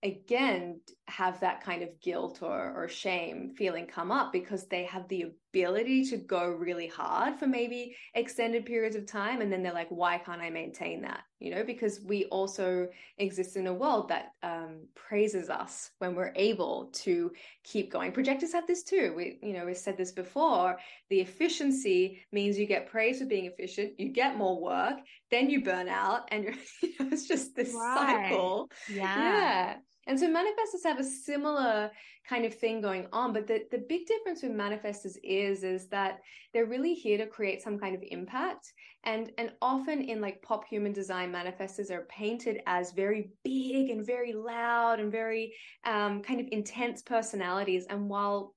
[0.05, 5.09] again have that kind of guilt or, or shame feeling come up because they have
[5.09, 9.73] the ability to go really hard for maybe extended periods of time and then they're
[9.73, 14.09] like why can't i maintain that you know because we also exist in a world
[14.09, 19.39] that um, praises us when we're able to keep going projectors have this too we
[19.43, 20.77] you know we've said this before
[21.11, 24.99] the efficiency means you get praise for being efficient you get more work
[25.31, 28.29] then you burn out and you're you know, it's just this right.
[28.29, 29.75] cycle yeah yeah
[30.07, 31.91] and so manifestors have a similar
[32.29, 33.33] kind of thing going on.
[33.33, 36.21] But the, the big difference with manifestors is, is that
[36.53, 38.73] they're really here to create some kind of impact.
[39.05, 44.05] And, and often in like pop human design, manifestors are painted as very big and
[44.05, 47.87] very loud and very um, kind of intense personalities.
[47.89, 48.55] And while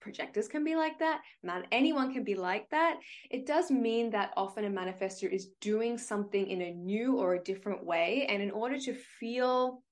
[0.00, 2.96] projectors can be like that man anyone can be like that
[3.30, 7.44] it does mean that often a manifestor is doing something in a new or a
[7.44, 9.82] different way and in order to feel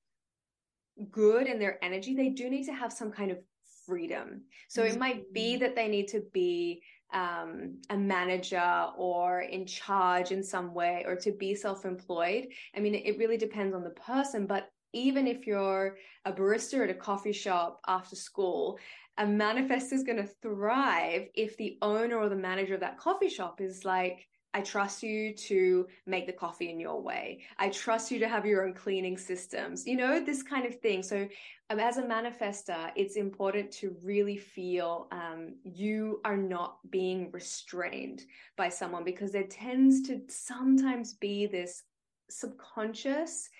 [1.10, 3.38] good in their energy, they do need to have some kind of
[3.86, 4.42] freedom.
[4.68, 4.94] So mm-hmm.
[4.94, 5.60] it might be mm-hmm.
[5.60, 11.16] that they need to be um, a manager or in charge in some way or
[11.16, 12.48] to be self employed.
[12.76, 16.90] I mean, it really depends on the person, but even if you're a barista at
[16.90, 18.78] a coffee shop after school,
[19.18, 23.28] a manifest is going to thrive if the owner or the manager of that coffee
[23.28, 27.40] shop is like, I trust you to make the coffee in your way.
[27.58, 31.02] I trust you to have your own cleaning systems, you know, this kind of thing.
[31.02, 31.28] So,
[31.70, 38.22] um, as a manifester, it's important to really feel um, you are not being restrained
[38.56, 41.82] by someone because there tends to sometimes be this
[42.30, 43.50] subconscious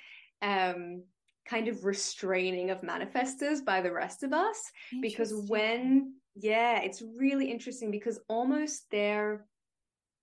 [0.40, 1.02] um,
[1.46, 4.70] kind of restraining of manifestors by the rest of us
[5.00, 9.46] because when yeah it's really interesting because almost their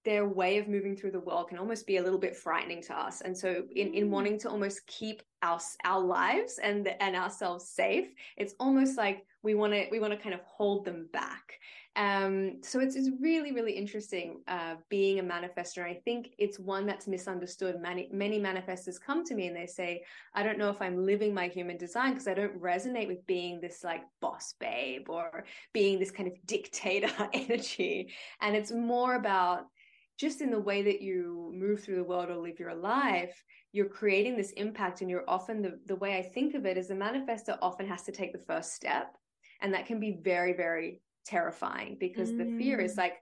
[0.06, 2.98] their way of moving through the world can almost be a little bit frightening to
[2.98, 4.10] us and so in, in mm.
[4.10, 9.56] wanting to almost keep our our lives and and ourselves safe it's almost like we
[9.56, 11.60] want to we want to kind of hold them back
[11.98, 15.84] um, so it's, it's really, really interesting uh, being a manifester.
[15.84, 17.80] I think it's one that's misunderstood.
[17.80, 21.34] Many, many manifestors come to me and they say, I don't know if I'm living
[21.34, 25.98] my human design because I don't resonate with being this like boss babe or being
[25.98, 28.14] this kind of dictator energy.
[28.42, 29.68] And it's more about
[30.18, 33.90] just in the way that you move through the world or live your life, you're
[33.90, 35.02] creating this impact.
[35.02, 38.04] And you're often the, the way I think of it is the manifester often has
[38.04, 39.16] to take the first step.
[39.62, 42.38] And that can be very, very terrifying because mm.
[42.38, 43.00] the fear is mm.
[43.00, 43.16] like,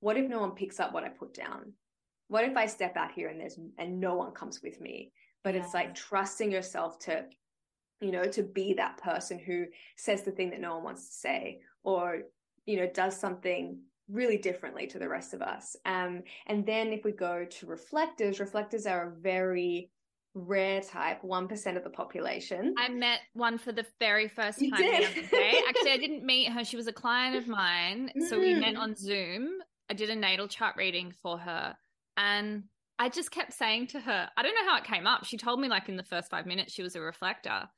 [0.00, 1.72] what if no one picks up what I put down?
[2.28, 5.12] What if I step out here and there's and no one comes with me?
[5.42, 5.62] But yeah.
[5.62, 7.24] it's like trusting yourself to,
[8.00, 11.14] you know, to be that person who says the thing that no one wants to
[11.14, 12.22] say or,
[12.66, 13.78] you know, does something
[14.08, 15.76] really differently to the rest of us.
[15.84, 19.90] Um, and then if we go to reflectors, reflectors are a very
[20.34, 22.74] rare type, 1% of the population.
[22.76, 25.60] I met one for the very first time the other day.
[25.68, 26.64] Actually, I didn't meet her.
[26.64, 28.10] She was a client of mine.
[28.28, 28.80] So we met mm.
[28.80, 29.48] on Zoom.
[29.88, 31.76] I did a natal chart reading for her.
[32.16, 32.64] And
[32.98, 35.24] I just kept saying to her, I don't know how it came up.
[35.24, 37.68] She told me like in the first five minutes she was a reflector.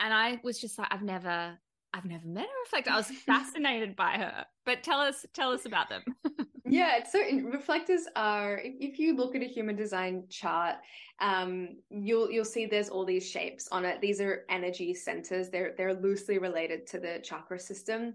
[0.00, 1.58] And I was just like, I've never
[1.94, 2.90] I've never met a reflector.
[2.90, 4.46] I was fascinated by her.
[4.64, 6.02] But tell us, tell us about them.
[6.64, 8.58] yeah, so reflectors are.
[8.58, 10.76] If, if, you look at a human design chart,
[11.20, 14.00] um, you'll you'll see there's all these shapes on it.
[14.00, 15.50] These are energy centers.
[15.50, 18.14] They're they're loosely related to the chakra system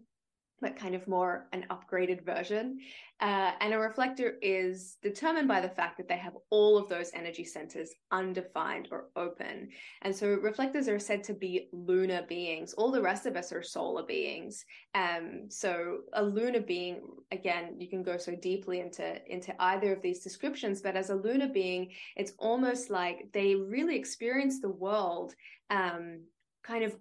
[0.62, 2.80] but kind of more an upgraded version.
[3.20, 7.12] Uh, and a reflector is determined by the fact that they have all of those
[7.14, 9.70] energy centers undefined or open.
[10.04, 12.74] And so reflectors are said to be lunar beings.
[12.74, 14.64] All the rest of us are solar beings.
[14.94, 20.02] Um, so a lunar being, again, you can go so deeply into, into either of
[20.02, 25.34] these descriptions, but as a lunar being, it's almost like they really experience the world
[25.70, 26.22] um,
[26.64, 26.96] kind of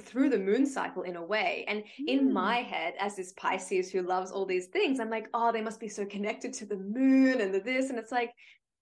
[0.00, 1.64] through the moon cycle in a way.
[1.68, 2.08] And mm.
[2.08, 5.62] in my head, as this Pisces who loves all these things, I'm like, oh, they
[5.62, 7.90] must be so connected to the moon and the this.
[7.90, 8.32] And it's like,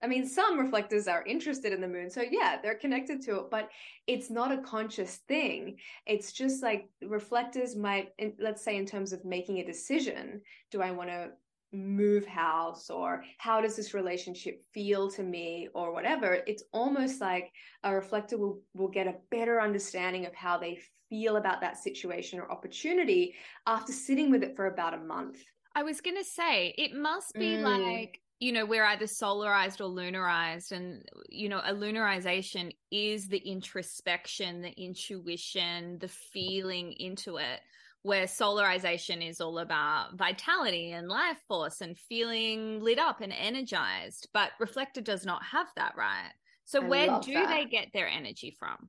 [0.02, 2.10] I mean, some reflectors are interested in the moon.
[2.10, 3.70] So yeah, they're connected to it, but
[4.06, 5.78] it's not a conscious thing.
[6.06, 10.90] It's just like reflectors might, let's say, in terms of making a decision, do I
[10.90, 11.30] want to
[11.72, 17.50] move house or how does this relationship feel to me or whatever it's almost like
[17.82, 20.78] a reflector will, will get a better understanding of how they
[21.14, 23.34] feel about that situation or opportunity
[23.68, 25.38] after sitting with it for about a month.
[25.76, 27.62] I was going to say, it must be mm.
[27.62, 30.72] like, you know, we're either solarized or lunarized.
[30.72, 37.60] And, you know, a lunarization is the introspection, the intuition, the feeling into it,
[38.02, 44.28] where solarization is all about vitality and life force and feeling lit up and energized.
[44.34, 46.32] But reflector does not have that, right?
[46.64, 47.48] So, I where do that.
[47.48, 48.88] they get their energy from?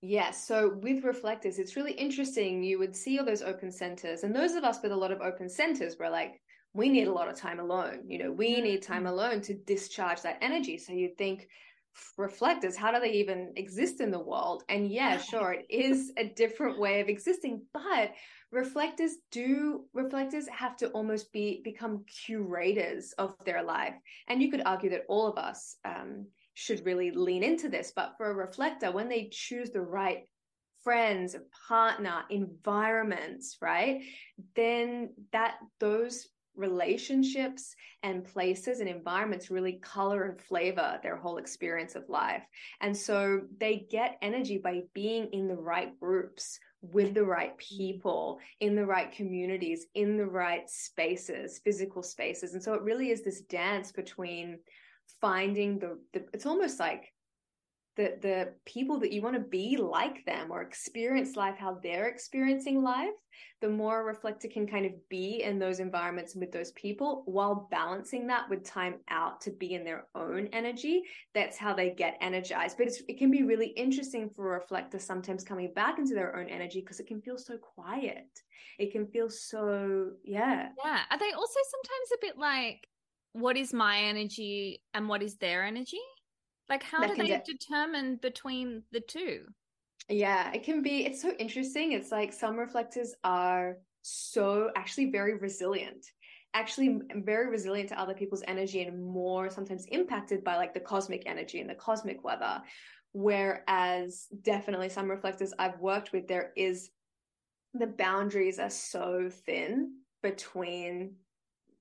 [0.00, 0.46] Yes.
[0.46, 2.62] So with reflectors, it's really interesting.
[2.62, 5.20] You would see all those open centers, and those of us with a lot of
[5.20, 6.40] open centers, we're like,
[6.72, 8.04] we need a lot of time alone.
[8.06, 9.12] You know, we need time mm-hmm.
[9.12, 10.78] alone to discharge that energy.
[10.78, 11.48] So you'd think,
[12.16, 14.62] reflectors, how do they even exist in the world?
[14.68, 18.12] And yeah, sure, it is a different way of existing, but
[18.50, 23.94] reflectors do reflectors have to almost be become curators of their life
[24.26, 26.26] and you could argue that all of us um,
[26.58, 27.92] should really lean into this.
[27.94, 30.24] But for a reflector, when they choose the right
[30.82, 31.36] friends,
[31.68, 34.02] partner, environments, right?
[34.56, 41.94] Then that those relationships and places and environments really color and flavor their whole experience
[41.94, 42.42] of life.
[42.80, 48.40] And so they get energy by being in the right groups with the right people,
[48.58, 52.54] in the right communities, in the right spaces, physical spaces.
[52.54, 54.58] And so it really is this dance between
[55.20, 57.12] finding the, the it's almost like
[57.96, 62.08] the the people that you want to be like them or experience life how they're
[62.08, 63.14] experiencing life
[63.60, 68.26] the more reflector can kind of be in those environments with those people while balancing
[68.28, 71.02] that with time out to be in their own energy.
[71.34, 72.78] That's how they get energized.
[72.78, 76.48] But it can be really interesting for a reflector sometimes coming back into their own
[76.48, 78.28] energy because it can feel so quiet.
[78.78, 80.68] It can feel so yeah.
[80.84, 81.00] Yeah.
[81.10, 82.86] Are they also sometimes a bit like
[83.32, 86.00] what is my energy and what is their energy?
[86.68, 89.46] Like, how that do they de- determine between the two?
[90.08, 91.92] Yeah, it can be, it's so interesting.
[91.92, 96.06] It's like some reflectors are so actually very resilient
[96.54, 101.24] actually very resilient to other people's energy and more sometimes impacted by like the cosmic
[101.26, 102.62] energy and the cosmic weather
[103.12, 106.90] Whereas definitely some reflectors I've worked with, there is
[107.74, 111.16] the boundaries are so thin between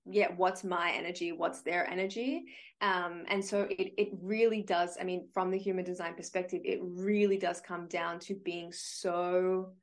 [0.10, 1.32] yeah what's my energy?
[1.32, 2.46] What's their energy?
[2.82, 6.80] Um and so it it really does i mean from the human design perspective it
[6.82, 9.74] really does come down to being so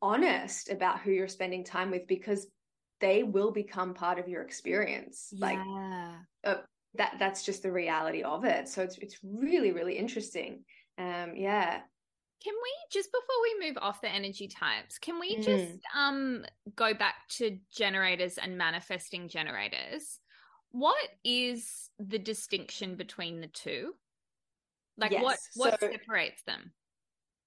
[0.00, 2.46] honest about who you're spending time with because
[3.00, 5.28] they will become part of your experience.
[5.32, 5.46] Yeah.
[5.46, 5.58] like
[6.44, 6.60] uh,
[6.94, 8.68] that that's just the reality of it.
[8.68, 10.64] So it's it's really really interesting.
[10.98, 11.80] Um yeah
[12.42, 15.44] can we just before we move off the energy types, can we mm.
[15.44, 20.18] just um go back to generators and manifesting generators?
[20.70, 23.92] What is the distinction between the two?
[24.96, 25.22] Like yes.
[25.22, 26.72] what what so, separates them?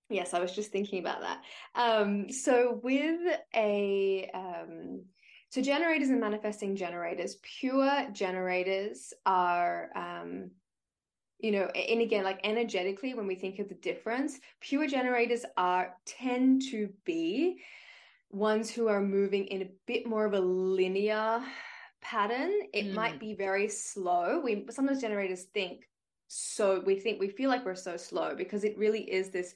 [0.10, 1.42] Yes, I was just thinking about that.
[1.76, 3.22] Um so with
[3.56, 5.04] a um
[5.50, 10.52] so generators and manifesting generators, pure generators are um
[11.40, 15.96] you know and again like energetically when we think of the difference pure generators are
[16.06, 17.58] tend to be
[18.32, 21.42] ones who are moving in a bit more of a linear
[22.02, 22.94] pattern it mm.
[22.94, 25.88] might be very slow we sometimes generators think
[26.28, 29.56] so we think we feel like we're so slow because it really is this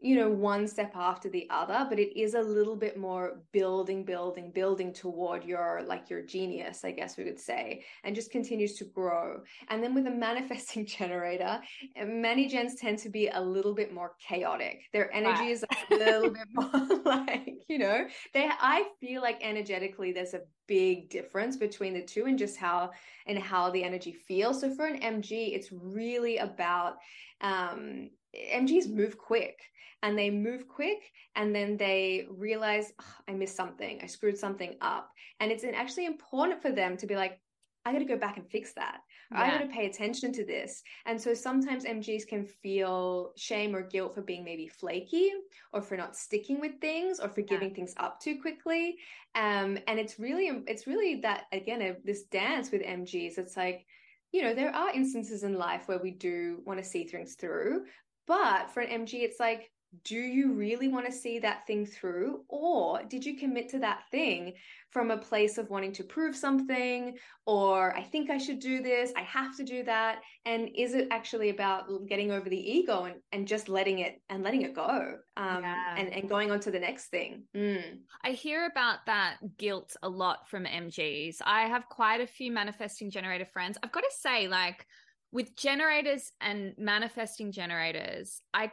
[0.00, 4.04] you know, one step after the other, but it is a little bit more building,
[4.04, 8.74] building, building toward your like your genius, I guess we would say, and just continues
[8.74, 9.40] to grow.
[9.68, 11.60] And then with a manifesting generator,
[12.06, 14.82] many gens tend to be a little bit more chaotic.
[14.92, 20.12] Their energy is a little bit more like, you know, they I feel like energetically
[20.12, 22.90] there's a big difference between the two and just how
[23.26, 24.60] and how the energy feels.
[24.60, 26.98] So for an MG, it's really about
[27.40, 28.10] um
[28.54, 29.58] MGs move quick
[30.02, 34.76] and they move quick and then they realize oh, I missed something, I screwed something
[34.80, 35.10] up.
[35.40, 37.40] And it's actually important for them to be like,
[37.84, 39.00] I got to go back and fix that.
[39.30, 39.40] Yeah.
[39.40, 40.82] I got to pay attention to this.
[41.06, 45.30] And so sometimes MGs can feel shame or guilt for being maybe flaky
[45.72, 47.74] or for not sticking with things or for giving yeah.
[47.74, 48.96] things up too quickly.
[49.34, 53.38] Um, and it's really, it's really that again, a, this dance with MGs.
[53.38, 53.86] It's like,
[54.32, 57.84] you know, there are instances in life where we do want to see things through,
[58.28, 59.70] but for an MG, it's like,
[60.04, 62.44] do you really want to see that thing through?
[62.48, 64.52] Or did you commit to that thing
[64.90, 67.16] from a place of wanting to prove something?
[67.46, 70.20] Or I think I should do this, I have to do that.
[70.44, 74.42] And is it actually about getting over the ego and, and just letting it and
[74.42, 75.94] letting it go um, yeah.
[75.96, 77.44] and, and going on to the next thing?
[77.56, 78.00] Mm.
[78.22, 81.36] I hear about that guilt a lot from MGs.
[81.46, 83.78] I have quite a few manifesting generator friends.
[83.82, 84.86] I've got to say, like,
[85.32, 88.72] with generators and manifesting generators, I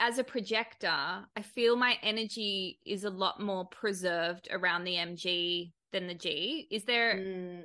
[0.00, 5.72] as a projector, I feel my energy is a lot more preserved around the MG
[5.92, 6.66] than the G.
[6.70, 7.62] Is there mm.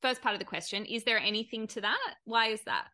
[0.00, 2.14] first part of the question, is there anything to that?
[2.24, 2.86] Why is that?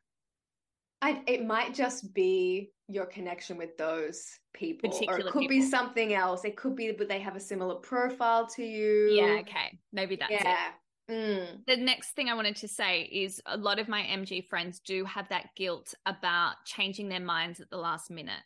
[1.02, 5.56] I, it might just be your connection with those people Particular or it could people.
[5.56, 9.40] be something else it could be but they have a similar profile to you yeah
[9.40, 10.74] okay maybe that's yeah it.
[11.10, 11.64] Mm.
[11.66, 15.04] The next thing I wanted to say is a lot of my MG friends do
[15.04, 18.42] have that guilt about changing their minds at the last minute.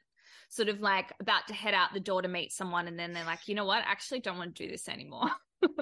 [0.50, 3.24] Sort of like about to head out the door to meet someone, and then they're
[3.24, 5.30] like, you know what, I actually don't want to do this anymore.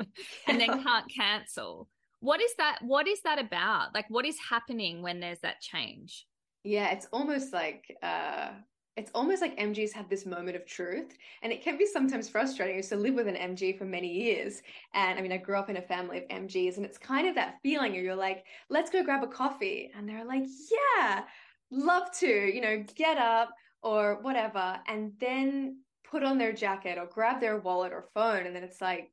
[0.46, 1.88] and then can't cancel.
[2.20, 2.78] What is that?
[2.82, 3.94] What is that about?
[3.94, 6.26] Like, what is happening when there's that change?
[6.64, 8.50] Yeah, it's almost like uh
[8.98, 12.82] it's almost like MGs have this moment of truth, and it can be sometimes frustrating.
[12.82, 14.60] To live with an MG for many years,
[14.94, 17.34] and I mean, I grew up in a family of MGs, and it's kind of
[17.36, 21.24] that feeling where you're like, "Let's go grab a coffee," and they're like, "Yeah,
[21.70, 23.50] love to," you know, get up
[23.82, 28.54] or whatever, and then put on their jacket or grab their wallet or phone, and
[28.56, 29.12] then it's like,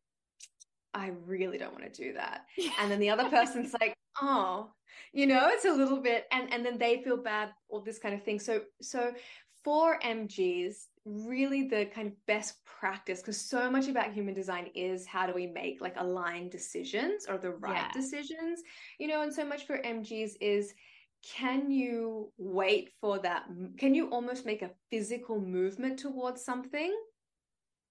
[0.93, 2.45] I really don't want to do that.
[2.79, 4.71] And then the other person's like, oh,
[5.11, 8.15] you know, it's a little bit, and and then they feel bad, all this kind
[8.15, 8.39] of thing.
[8.39, 9.13] So so
[9.65, 15.07] for MGs, really the kind of best practice, because so much about human design is
[15.07, 17.91] how do we make like aligned decisions or the right yeah.
[17.91, 18.61] decisions,
[18.99, 20.75] you know, and so much for MGs is
[21.35, 23.45] can you wait for that?
[23.79, 26.95] Can you almost make a physical movement towards something?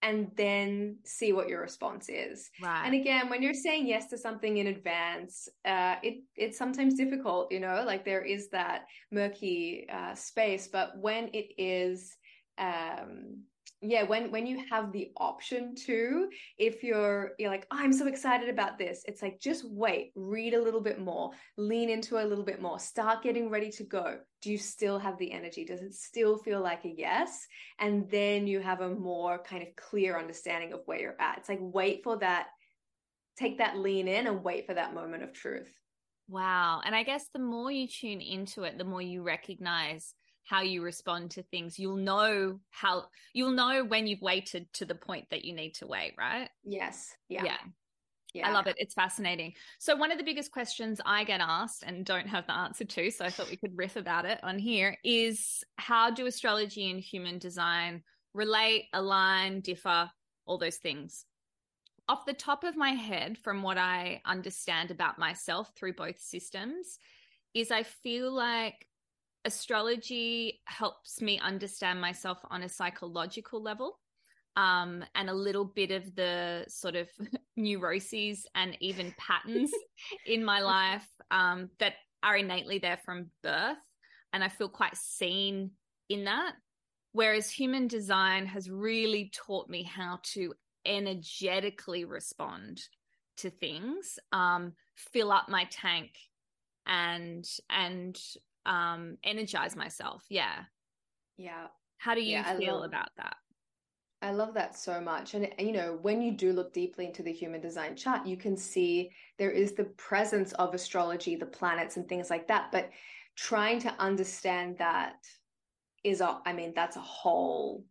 [0.04, 2.50] And then see what your response is.
[2.62, 2.82] Right.
[2.84, 7.50] And again, when you're saying yes to something in advance, uh, it it's sometimes difficult,
[7.50, 10.68] you know, like there is that murky uh, space.
[10.68, 12.14] But when it is
[12.58, 13.44] um,
[13.88, 16.28] yeah when when you have the option to
[16.58, 20.54] if you're you're like oh, i'm so excited about this it's like just wait read
[20.54, 24.18] a little bit more lean into a little bit more start getting ready to go.
[24.42, 25.64] Do you still have the energy?
[25.64, 27.46] Does it still feel like a yes?
[27.78, 31.38] And then you have a more kind of clear understanding of where you're at.
[31.38, 32.48] It's like wait for that
[33.38, 35.72] take that lean in and wait for that moment of truth.
[36.28, 36.80] Wow.
[36.84, 40.14] And i guess the more you tune into it the more you recognize
[40.44, 41.78] how you respond to things.
[41.78, 45.86] You'll know how you'll know when you've waited to the point that you need to
[45.86, 46.48] wait, right?
[46.62, 47.14] Yes.
[47.28, 47.44] Yeah.
[47.44, 47.56] Yeah.
[48.34, 48.48] Yeah.
[48.48, 48.74] I love it.
[48.78, 49.54] It's fascinating.
[49.78, 53.10] So, one of the biggest questions I get asked and don't have the answer to,
[53.10, 57.00] so I thought we could riff about it on here, is how do astrology and
[57.00, 58.02] human design
[58.34, 60.10] relate, align, differ,
[60.46, 61.24] all those things?
[62.08, 66.98] Off the top of my head, from what I understand about myself through both systems,
[67.54, 68.88] is I feel like
[69.44, 73.98] astrology helps me understand myself on a psychological level
[74.56, 77.08] um, and a little bit of the sort of
[77.56, 79.70] neuroses and even patterns
[80.26, 83.76] in my life um, that are innately there from birth.
[84.32, 85.72] And I feel quite seen
[86.08, 86.54] in that.
[87.12, 92.82] Whereas human design has really taught me how to energetically respond
[93.36, 96.10] to things, um, fill up my tank
[96.86, 98.20] and and
[98.66, 100.24] um energize myself.
[100.30, 100.64] Yeah.
[101.36, 101.68] Yeah.
[101.98, 103.36] How do you yeah, feel love- about that?
[104.22, 105.34] I love that so much.
[105.34, 108.56] And, you know, when you do look deeply into the human design chart, you can
[108.56, 112.72] see there is the presence of astrology, the planets, and things like that.
[112.72, 112.90] But
[113.36, 115.16] trying to understand that
[116.04, 117.84] is, a, I mean, that's a whole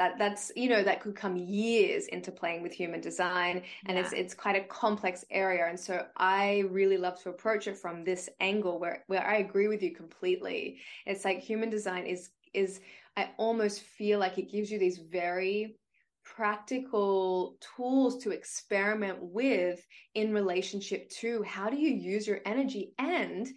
[0.00, 4.02] that that's you know that could come years into playing with human design and yeah.
[4.02, 8.02] it's it's quite a complex area and so i really love to approach it from
[8.02, 12.80] this angle where where i agree with you completely it's like human design is is
[13.16, 15.76] I almost feel like it gives you these very
[16.24, 19.84] practical tools to experiment with
[20.14, 23.48] in relationship to how do you use your energy and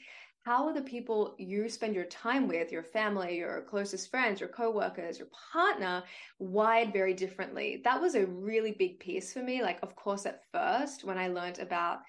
[0.44, 4.50] how are the people you spend your time with, your family, your closest friends, your
[4.50, 6.04] coworkers, your partner,
[6.38, 7.82] wired very differently?
[7.84, 9.62] That was a really big piece for me.
[9.62, 12.00] Like, of course, at first, when I learned about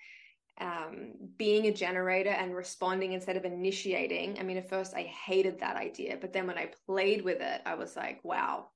[0.61, 4.39] um, being a generator and responding instead of initiating.
[4.39, 7.61] I mean, at first I hated that idea, but then when I played with it,
[7.67, 8.69] I was like, wow,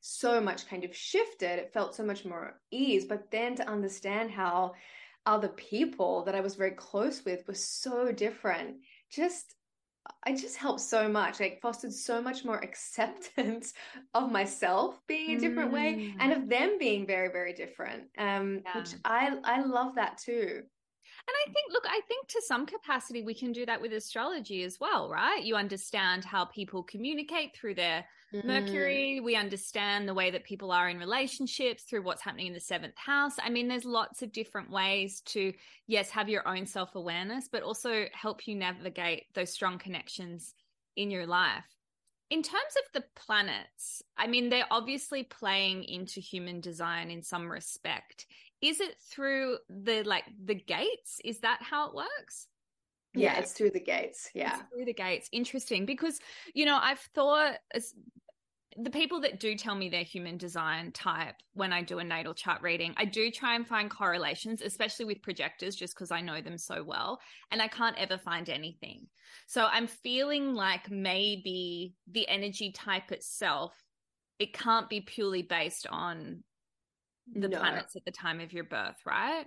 [0.00, 1.58] so much kind of shifted.
[1.58, 3.04] It felt so much more ease.
[3.04, 4.72] But then to understand how
[5.26, 8.78] other people that I was very close with were so different,
[9.10, 9.54] just
[10.24, 13.72] I just helped so much, like fostered so much more acceptance
[14.14, 15.74] of myself being a different mm.
[15.74, 18.04] way and of them being very, very different.
[18.18, 18.78] Um, yeah.
[18.78, 20.62] which I I love that too.
[21.28, 24.62] And I think, look, I think to some capacity we can do that with astrology
[24.62, 25.42] as well, right?
[25.42, 28.04] You understand how people communicate through their.
[28.34, 28.44] Mm.
[28.44, 29.20] Mercury.
[29.20, 32.96] We understand the way that people are in relationships through what's happening in the seventh
[32.96, 33.34] house.
[33.42, 35.52] I mean, there's lots of different ways to,
[35.86, 40.54] yes, have your own self awareness, but also help you navigate those strong connections
[40.96, 41.64] in your life.
[42.30, 47.50] In terms of the planets, I mean, they're obviously playing into human design in some
[47.50, 48.26] respect
[48.60, 51.20] is it through the like the gates?
[51.24, 52.46] Is that how it works?
[53.14, 53.40] Yeah, yeah.
[53.40, 54.30] it's through the gates.
[54.34, 54.54] Yeah.
[54.54, 55.28] It's through the gates.
[55.32, 56.20] Interesting because
[56.54, 57.56] you know, I've thought
[58.76, 62.34] the people that do tell me their human design type when I do a natal
[62.34, 66.40] chart reading, I do try and find correlations, especially with projectors, just because I know
[66.40, 67.20] them so well.
[67.50, 69.06] And I can't ever find anything.
[69.48, 73.74] So I'm feeling like maybe the energy type itself,
[74.38, 76.44] it can't be purely based on
[77.34, 77.58] the no.
[77.58, 79.46] planets at the time of your birth, right?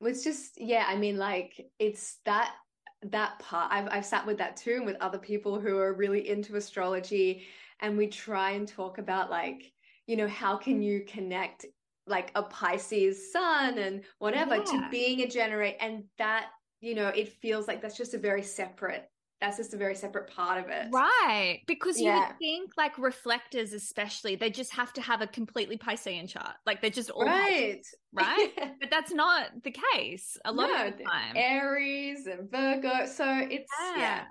[0.00, 2.54] It's just yeah, I mean like it's that
[3.02, 6.28] that part I've I've sat with that too and with other people who are really
[6.28, 7.46] into astrology
[7.80, 9.72] and we try and talk about like
[10.06, 11.66] you know how can you connect
[12.06, 14.64] like a Pisces sun and whatever yeah.
[14.64, 16.46] to being a generate and that
[16.80, 19.08] you know it feels like that's just a very separate
[19.40, 20.88] that's just a very separate part of it.
[20.92, 21.60] Right.
[21.66, 22.28] Because you yeah.
[22.28, 26.56] would think like reflectors, especially, they just have to have a completely Piscean chart.
[26.66, 27.80] Like they're just all right.
[28.12, 28.50] right.
[28.80, 31.36] but that's not the case a lot no, of the time.
[31.36, 33.06] Aries and Virgo.
[33.06, 33.96] So it's yeah.
[33.96, 34.24] yeah.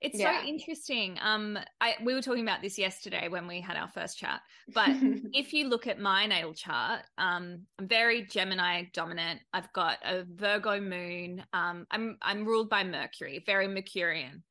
[0.00, 0.40] It's yeah.
[0.40, 1.18] so interesting.
[1.20, 4.40] Um, I we were talking about this yesterday when we had our first chat.
[4.72, 4.90] But
[5.32, 9.40] if you look at my natal chart, um, I'm very Gemini dominant.
[9.52, 11.44] I've got a Virgo moon.
[11.52, 14.44] Um, I'm I'm ruled by Mercury, very Mercurian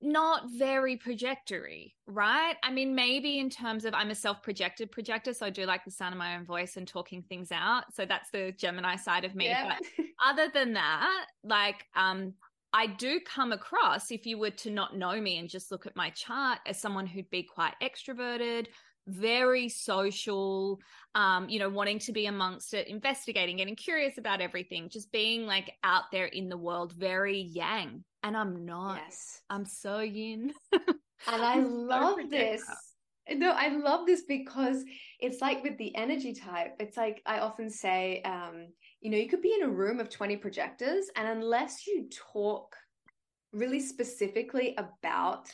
[0.00, 2.54] not very projectory, right?
[2.62, 5.84] I mean, maybe in terms of I'm a self projected projector, so I do like
[5.84, 7.84] the sound of my own voice and talking things out.
[7.92, 9.46] So that's the Gemini side of me.
[9.46, 9.76] Yeah.
[9.96, 12.34] But other than that, like, um,
[12.72, 15.96] I do come across, if you were to not know me and just look at
[15.96, 18.66] my chart, as someone who'd be quite extroverted,
[19.06, 20.78] very social,
[21.14, 25.46] um, you know, wanting to be amongst it, investigating, getting curious about everything, just being
[25.46, 28.04] like out there in the world, very yang.
[28.22, 29.00] And I'm not.
[29.04, 29.40] Yes.
[29.48, 30.52] I'm so yin.
[30.72, 30.82] and
[31.26, 32.62] I love this.
[33.30, 34.84] No, I love this because
[35.20, 38.68] it's like with the energy type, it's like I often say, um,
[39.00, 42.74] you know, you could be in a room of 20 projectors, and unless you talk
[43.52, 45.48] really specifically about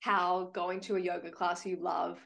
[0.00, 2.18] how going to a yoga class you love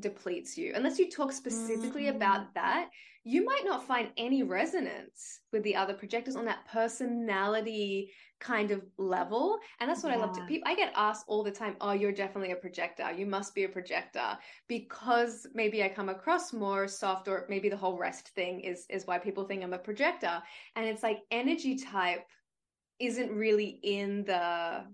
[0.00, 0.72] depletes you.
[0.74, 2.16] Unless you talk specifically Mm.
[2.16, 2.88] about that,
[3.24, 8.86] you might not find any resonance with the other projectors on that personality kind of
[8.96, 9.58] level.
[9.80, 10.68] And that's what I love to people.
[10.70, 13.10] I get asked all the time, "Oh, you're definitely a projector.
[13.12, 14.38] You must be a projector."
[14.68, 19.06] Because maybe I come across more soft or maybe the whole rest thing is is
[19.06, 20.42] why people think I'm a projector.
[20.76, 22.24] And it's like energy type
[22.98, 24.84] isn't really in the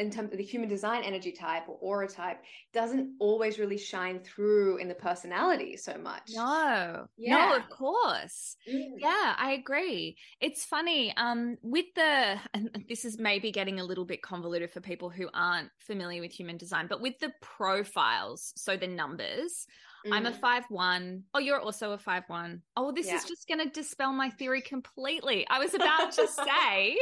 [0.00, 2.42] in terms of the human design energy type or aura type
[2.72, 6.30] doesn't always really shine through in the personality so much.
[6.34, 8.56] No, no, of course.
[8.68, 8.98] Mm.
[8.98, 10.16] Yeah, I agree.
[10.40, 11.14] It's funny.
[11.16, 15.28] Um, with the, and this is maybe getting a little bit convoluted for people who
[15.32, 19.66] aren't familiar with human design, but with the profiles, so the numbers,
[20.10, 20.40] I'm a Mm.
[20.40, 21.24] five one.
[21.34, 22.62] Oh, you're also a five one.
[22.74, 23.16] Oh, this Yeah.
[23.16, 25.46] is just going to dispel my theory completely.
[25.48, 26.98] I was about to say,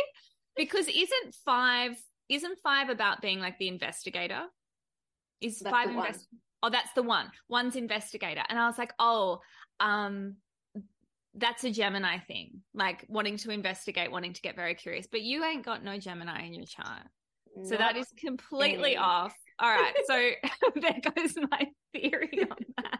[0.56, 1.96] because isn't five,
[2.28, 4.42] isn't five about being like the investigator?
[5.40, 6.28] Is That's five invest-
[6.62, 7.30] Oh, that's the one.
[7.48, 8.42] One's investigator.
[8.48, 9.40] And I was like, oh,
[9.78, 10.36] um,
[11.34, 15.06] that's a Gemini thing, like wanting to investigate, wanting to get very curious.
[15.06, 17.02] But you ain't got no Gemini in your chart.
[17.64, 18.96] So that is completely any.
[18.96, 19.34] off.
[19.58, 19.94] All right.
[20.06, 20.14] So
[20.80, 22.98] there goes my theory on that.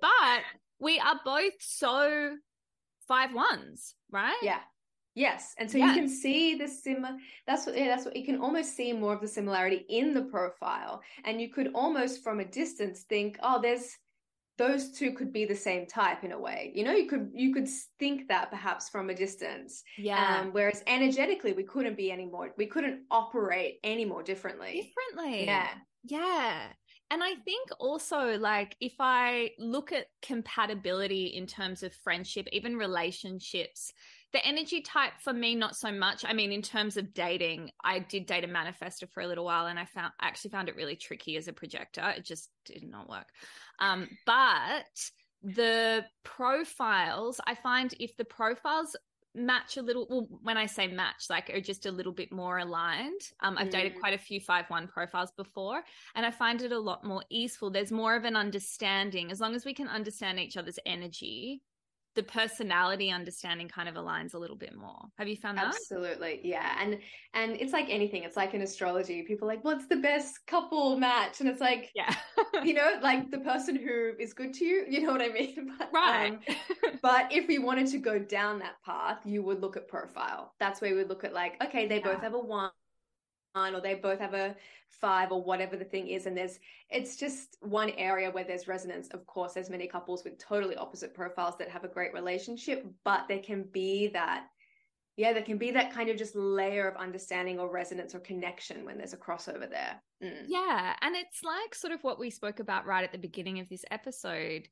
[0.00, 0.42] But
[0.78, 2.36] we are both so
[3.06, 4.38] five ones, right?
[4.42, 4.60] Yeah.
[5.14, 5.54] Yes.
[5.58, 5.88] And so Yeah.
[5.88, 7.04] you can see the sim
[7.46, 10.22] that's what yeah, that's what you can almost see more of the similarity in the
[10.22, 11.02] profile.
[11.24, 13.96] And you could almost from a distance think, oh, there's
[14.58, 16.72] those two could be the same type in a way.
[16.74, 19.82] You know, you could you could think that perhaps from a distance.
[19.96, 20.40] Yeah.
[20.40, 24.92] Um, whereas energetically we couldn't be any more we couldn't operate any more differently.
[24.94, 25.44] Differently.
[25.46, 25.68] Yeah.
[26.04, 26.72] Yeah.
[27.10, 32.76] And I think also, like, if I look at compatibility in terms of friendship, even
[32.76, 33.94] relationships,
[34.32, 36.24] the energy type for me, not so much.
[36.26, 39.66] I mean, in terms of dating, I did date a manifester for a little while
[39.66, 42.06] and I found, I actually found it really tricky as a projector.
[42.16, 43.28] It just did not work.
[43.80, 44.84] Um, but
[45.42, 48.96] the profiles, I find if the profiles
[49.34, 52.58] match a little well when i say match like are just a little bit more
[52.58, 54.00] aligned um i've dated Mm.
[54.00, 55.82] quite a few 5-1 profiles before
[56.16, 59.54] and i find it a lot more easeful there's more of an understanding as long
[59.54, 61.62] as we can understand each other's energy
[62.18, 66.40] the personality understanding kind of aligns a little bit more have you found that Absolutely.
[66.42, 66.76] Yeah.
[66.80, 66.98] And
[67.34, 68.24] and it's like anything.
[68.24, 69.22] It's like in astrology.
[69.22, 71.40] People are like, what's the best couple match?
[71.40, 72.14] And it's like, yeah
[72.64, 75.72] you know, like the person who is good to you, you know what I mean?
[75.78, 76.40] But, right um,
[77.02, 80.54] but if we wanted to go down that path, you would look at profile.
[80.58, 82.70] That's where we would look at like, okay, they both have a one
[83.56, 84.54] or they both have a
[84.88, 86.26] five or whatever the thing is.
[86.26, 86.58] And there's
[86.90, 89.08] it's just one area where there's resonance.
[89.08, 93.26] Of course, there's many couples with totally opposite profiles that have a great relationship, but
[93.28, 94.46] there can be that
[95.16, 98.84] yeah, there can be that kind of just layer of understanding or resonance or connection
[98.84, 100.00] when there's a crossover there.
[100.22, 100.44] Mm.
[100.46, 103.68] Yeah, and it's like sort of what we spoke about right at the beginning of
[103.68, 104.68] this episode.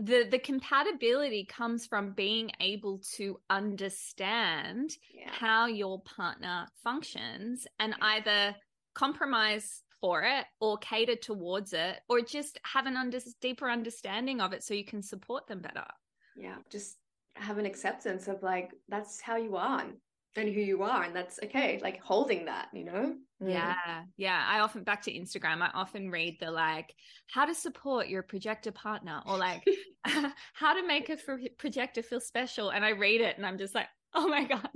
[0.00, 5.30] The the compatibility comes from being able to understand Yeah.
[5.30, 8.56] how your partner functions and either
[8.94, 14.52] compromise for it or cater towards it or just have an under, deeper understanding of
[14.52, 15.86] it so you can support them better.
[16.36, 16.98] yeah just
[17.36, 19.84] have an acceptance of like that's how you are
[20.36, 23.50] and, who you are and that's okay like holding that you know Mm.
[23.50, 24.02] Yeah.
[24.16, 24.44] Yeah.
[24.48, 26.94] I often back to Instagram, I often read the like
[27.28, 29.64] how to support your projector partner or like
[30.54, 31.16] how to make a
[31.58, 32.70] projector feel special.
[32.70, 34.68] And I read it and I'm just like, oh my God,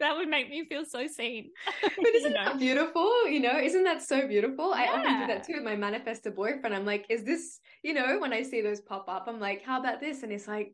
[0.00, 1.50] that would make me feel so seen.
[1.82, 2.44] but isn't You know?
[2.46, 5.76] that beautiful you know isn't that so beautiful i often do that too with my
[5.76, 9.38] manifestor boyfriend i'm like is this you know when i see those pop up i'm
[9.38, 10.72] like how about this and it's like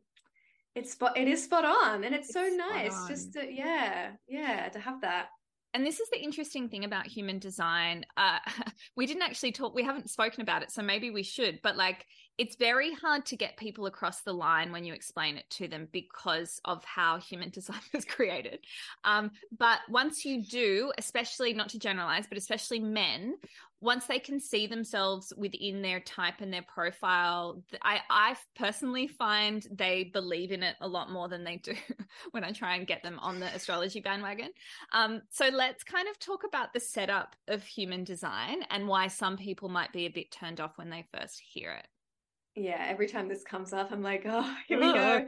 [0.75, 4.11] it's spot it is spot on and it's, so It's spot nice just to yeah
[4.27, 5.27] yeah to have that
[5.73, 8.05] And this is the interesting thing about human design.
[8.15, 8.39] Uh,
[8.95, 12.05] we didn't actually talk, we haven't spoken about it, so maybe we should, but like
[12.37, 15.87] it's very hard to get people across the line when you explain it to them
[15.91, 18.59] because of how human design was created.
[19.03, 23.35] Um, but once you do, especially not to generalize, but especially men,
[23.81, 29.65] once they can see themselves within their type and their profile, I, I personally find
[29.69, 31.75] they believe in it a lot more than they do
[32.31, 34.49] when I try and get them on the astrology bandwagon.
[34.91, 39.37] Um, so let's kind of talk about the setup of human design and why some
[39.37, 41.85] people might be a bit turned off when they first hear it.
[42.55, 45.25] Yeah, every time this comes up, I'm like, oh, here we go.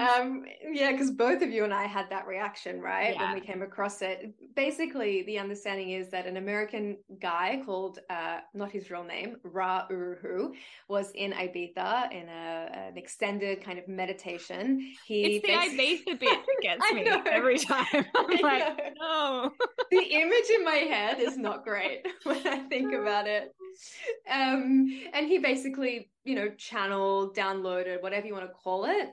[0.00, 3.14] Um, yeah, because both of you and I had that reaction, right?
[3.14, 3.32] Yeah.
[3.32, 4.32] When we came across it.
[4.56, 9.86] Basically, the understanding is that an American guy called, uh, not his real name, Ra
[9.90, 10.52] Uru
[10.88, 14.94] was in Ibiza in a, an extended kind of meditation.
[15.06, 17.86] He it's the Ibiza bit gets me every time.
[18.16, 19.52] I'm like, no.
[19.90, 23.54] the image in my head is not great when I think about it.
[24.30, 29.08] Um, and he basically, you know, channeled, downloaded, whatever you want to call it,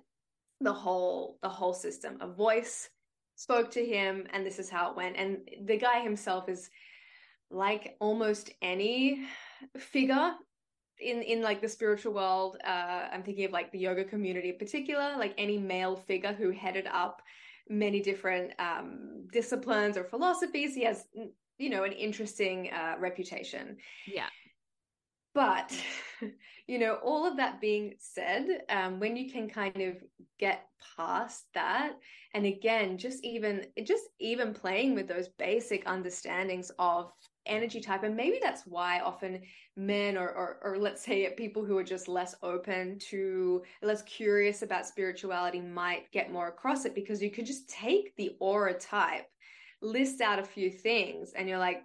[0.62, 2.18] the whole the whole system.
[2.22, 2.90] A voice
[3.36, 5.16] spoke to him, and this is how it went.
[5.16, 6.70] And the guy himself is
[7.50, 9.26] like almost any
[9.78, 10.34] figure
[11.00, 14.58] in in like the spiritual world uh i'm thinking of like the yoga community in
[14.58, 17.22] particular like any male figure who headed up
[17.70, 21.06] many different um disciplines or philosophies he has
[21.58, 23.78] you know an interesting uh reputation
[24.08, 24.28] yeah
[25.38, 25.72] but,
[26.68, 30.04] you know, all of that being said, um, when you can kind of
[30.40, 30.66] get
[30.98, 31.92] past that,
[32.34, 37.12] and again, just even just even playing with those basic understandings of
[37.46, 39.40] energy type, and maybe that's why often
[39.76, 44.64] men or, or or let's say people who are just less open to less curious
[44.64, 49.28] about spirituality might get more across it because you could just take the aura type
[49.84, 51.84] list out a few things and you're like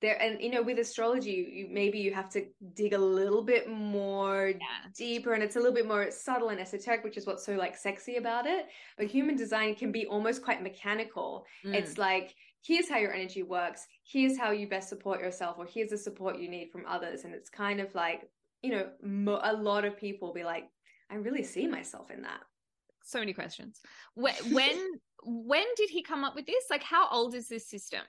[0.00, 3.68] there and you know with astrology you, maybe you have to dig a little bit
[3.68, 4.88] more yeah.
[4.96, 7.76] deeper and it's a little bit more subtle and esoteric which is what's so like
[7.76, 8.66] sexy about it.
[8.96, 11.44] But human design can be almost quite mechanical.
[11.64, 11.74] Mm.
[11.74, 15.90] it's like here's how your energy works here's how you best support yourself or here's
[15.90, 17.24] the support you need from others.
[17.24, 18.28] And it's kind of like
[18.62, 20.68] you know mo- a lot of people be like
[21.10, 22.40] i really see myself in that.
[23.02, 23.80] So many questions.
[24.14, 24.76] When when
[25.24, 26.64] when did he come up with this?
[26.70, 28.02] Like how old is this system?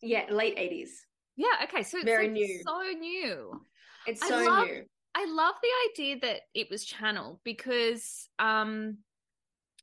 [0.00, 0.90] Yeah late 80s
[1.38, 1.64] yeah.
[1.64, 1.82] Okay.
[1.84, 2.62] So it's very like new.
[2.66, 3.60] So new.
[4.06, 4.84] It's so I love, new.
[5.14, 8.98] I love the idea that it was channeled because um,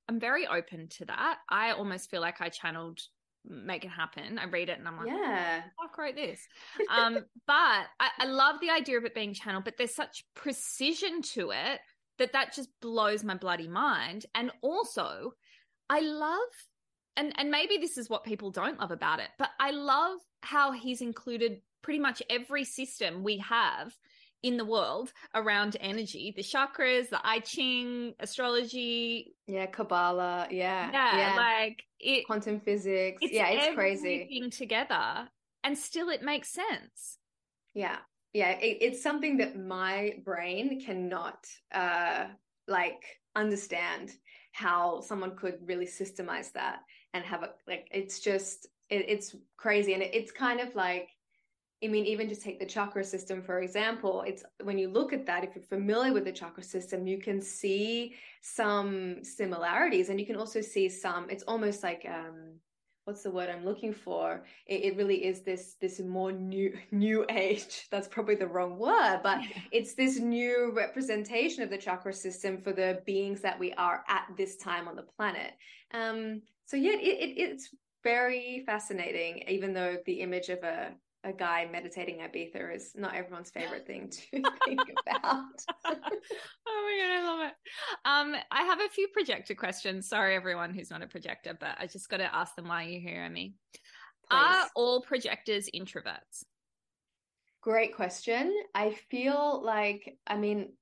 [0.10, 1.38] I'm very open to that.
[1.50, 3.00] I almost feel like I channeled
[3.48, 4.38] make it happen.
[4.38, 6.42] I read it and I'm like, yeah, oh, I wrote this.
[6.94, 7.54] Um, but
[8.00, 11.80] I, I love the idea of it being channeled, but there's such precision to it
[12.18, 14.26] that that just blows my bloody mind.
[14.36, 15.34] And also,
[15.90, 16.40] I love
[17.18, 20.72] and and maybe this is what people don't love about it but i love how
[20.72, 23.96] he's included pretty much every system we have
[24.44, 26.34] in the world around energy.
[26.36, 29.36] The chakras the i ching astrology.
[29.48, 30.48] Yeah kabbalah.
[30.52, 31.36] Yeah yeah, yeah.
[31.36, 33.18] like it quantum physics.
[33.22, 34.50] It's yeah it's crazy.
[34.52, 35.28] together
[35.64, 37.18] and still it makes sense.
[37.74, 37.98] Yeah
[38.34, 41.40] yeah it, it's something that my brain cannot
[41.74, 42.26] uh
[42.68, 43.04] like
[43.36, 44.12] understand
[44.52, 46.80] how someone could really systemize that
[47.14, 51.10] and have a like it's just it, it's crazy and it, it's kind of like
[51.84, 55.26] I mean, even just take the chakra system, for example, it's when you look at
[55.26, 60.26] that, if you're familiar with the chakra system, you can see some similarities and you
[60.26, 62.56] can also see some, it's almost like, um,
[63.04, 64.46] what's the word I'm looking for?
[64.66, 67.88] It, it really is this, this more new, new age.
[67.92, 72.72] That's probably the wrong word, but it's this new representation of the chakra system for
[72.72, 75.52] the beings that we are at this time on the planet.
[75.94, 77.70] Um, so yeah, it, it, it's
[78.06, 80.94] very fascinating, even though the image of a
[81.26, 85.44] a guy meditating Ibiza is not everyone's favorite thing to think about.
[85.86, 87.54] oh my god, I love it.
[88.06, 90.08] Um, I have a few projector questions.
[90.08, 93.02] Sorry, everyone who's not a projector, but I just got to ask them why you're
[93.02, 93.56] here, me.
[94.30, 96.44] Are all projectors introverts?
[97.62, 98.54] Great question.
[98.76, 100.74] I feel like, I mean,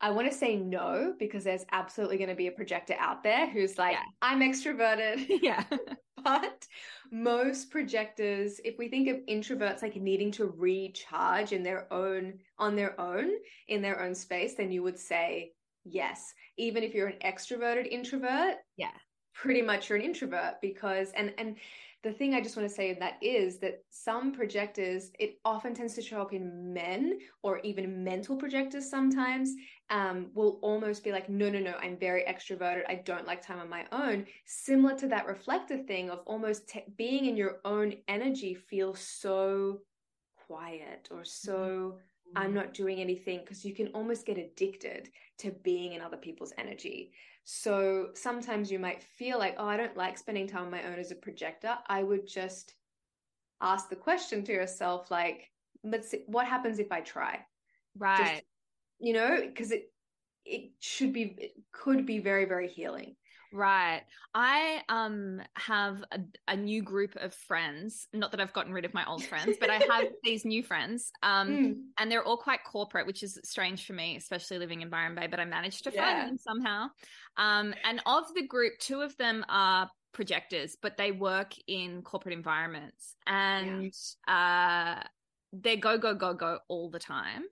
[0.00, 3.48] I want to say no because there's absolutely going to be a projector out there
[3.48, 4.02] who's like, yeah.
[4.22, 5.26] I'm extroverted.
[5.42, 5.64] Yeah.
[6.24, 6.66] but
[7.10, 12.76] most projectors, if we think of introverts like needing to recharge in their own, on
[12.76, 13.30] their own,
[13.68, 15.52] in their own space, then you would say
[15.84, 16.34] yes.
[16.58, 18.90] Even if you're an extroverted introvert, yeah,
[19.34, 21.56] pretty much you're an introvert because, and, and,
[22.06, 25.94] the thing I just want to say that is that some projectors, it often tends
[25.94, 29.52] to show up in men or even mental projectors sometimes,
[29.90, 32.82] um, will almost be like, no, no, no, I'm very extroverted.
[32.88, 34.24] I don't like time on my own.
[34.44, 39.80] Similar to that reflector thing of almost te- being in your own energy feels so
[40.46, 41.98] quiet or so.
[41.98, 42.38] Mm-hmm.
[42.38, 46.52] I'm not doing anything because you can almost get addicted to being in other people's
[46.56, 47.10] energy.
[47.48, 50.98] So sometimes you might feel like, oh, I don't like spending time on my own
[50.98, 51.78] as a projector.
[51.86, 52.74] I would just
[53.60, 55.52] ask the question to yourself, like,
[55.84, 57.46] let's see, what happens if I try?
[57.96, 58.18] Right.
[58.18, 58.42] Just,
[58.98, 59.92] you know, because it
[60.44, 63.14] it should be it could be very, very healing.
[63.52, 64.02] Right.
[64.34, 68.08] I um have a, a, new group of friends.
[68.12, 71.10] Not that I've gotten rid of my old friends, but I have these new friends.
[71.22, 71.74] Um mm.
[71.98, 75.26] and they're all quite corporate, which is strange for me, especially living in Byron Bay,
[75.26, 76.18] but I managed to yeah.
[76.18, 76.88] find them somehow.
[77.36, 82.34] Um and of the group, two of them are projectors, but they work in corporate
[82.34, 83.92] environments and
[84.28, 84.98] yeah.
[85.02, 85.02] uh
[85.52, 87.44] they go go go go all the time.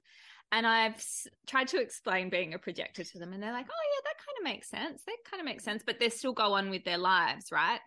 [0.55, 1.05] And I've
[1.48, 4.38] tried to explain being a projector to them, and they're like, "Oh yeah, that kind
[4.38, 5.02] of makes sense.
[5.05, 7.80] That kind of makes sense." But they still go on with their lives, right?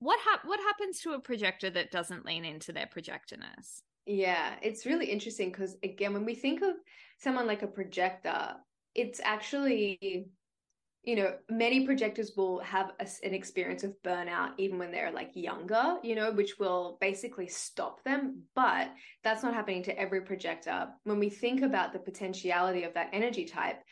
[0.00, 3.82] What What happens to a projector that doesn't lean into their projectorness?
[4.06, 6.74] Yeah, it's really interesting because again, when we think of
[7.18, 8.56] someone like a projector,
[8.92, 10.30] it's actually
[11.02, 15.30] you know, many projectors will have a, an experience of burnout even when they're like
[15.34, 18.42] younger, you know, which will basically stop them.
[18.54, 18.92] But
[19.24, 20.88] that's not happening to every projector.
[21.04, 23.82] When we think about the potentiality of that energy type,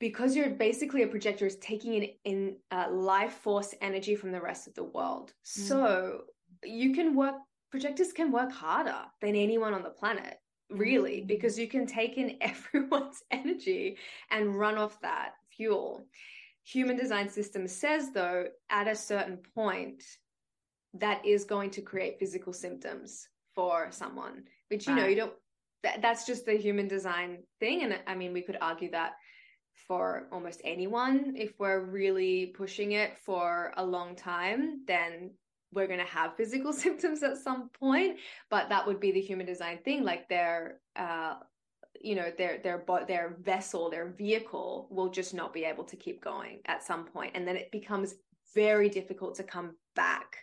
[0.00, 4.40] because you're basically a projector is taking in, in uh, life force energy from the
[4.40, 5.32] rest of the world.
[5.46, 5.68] Mm.
[5.68, 6.20] So
[6.64, 7.36] you can work,
[7.70, 10.36] projectors can work harder than anyone on the planet
[10.70, 11.26] really mm.
[11.26, 13.98] because you can take in everyone's energy
[14.30, 16.06] and run off that fuel.
[16.64, 20.02] Human design system says, though, at a certain point,
[20.94, 25.02] that is going to create physical symptoms for someone, which, you right.
[25.02, 25.32] know, you don't,
[25.82, 27.82] that, that's just the human design thing.
[27.82, 29.12] And I mean, we could argue that
[29.88, 31.34] for almost anyone.
[31.36, 35.32] If we're really pushing it for a long time, then
[35.74, 39.44] we're going to have physical symptoms at some point but that would be the human
[39.44, 41.34] design thing like they're uh,
[42.04, 46.22] you know their their their vessel their vehicle will just not be able to keep
[46.22, 48.14] going at some point and then it becomes
[48.54, 50.36] very difficult to come back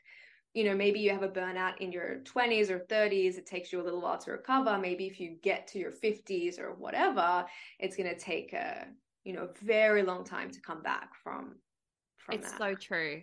[0.53, 3.79] you know maybe you have a burnout in your 20s or 30s it takes you
[3.79, 7.45] a little while to recover maybe if you get to your 50s or whatever
[7.79, 8.87] it's going to take a
[9.23, 11.55] you know very long time to come back from
[12.17, 12.57] from it's that.
[12.57, 13.21] so true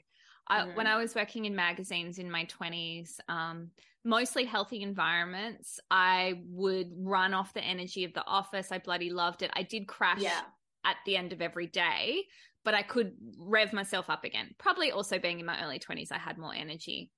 [0.48, 0.76] I, mm-hmm.
[0.76, 3.70] when I was working in magazines in my 20s, um,
[4.04, 8.72] mostly healthy environments, I would run off the energy of the office.
[8.72, 9.50] I bloody loved it.
[9.54, 10.40] I did crash yeah.
[10.84, 12.22] at the end of every day,
[12.64, 14.54] but I could rev myself up again.
[14.58, 17.10] Probably also being in my early 20s, I had more energy.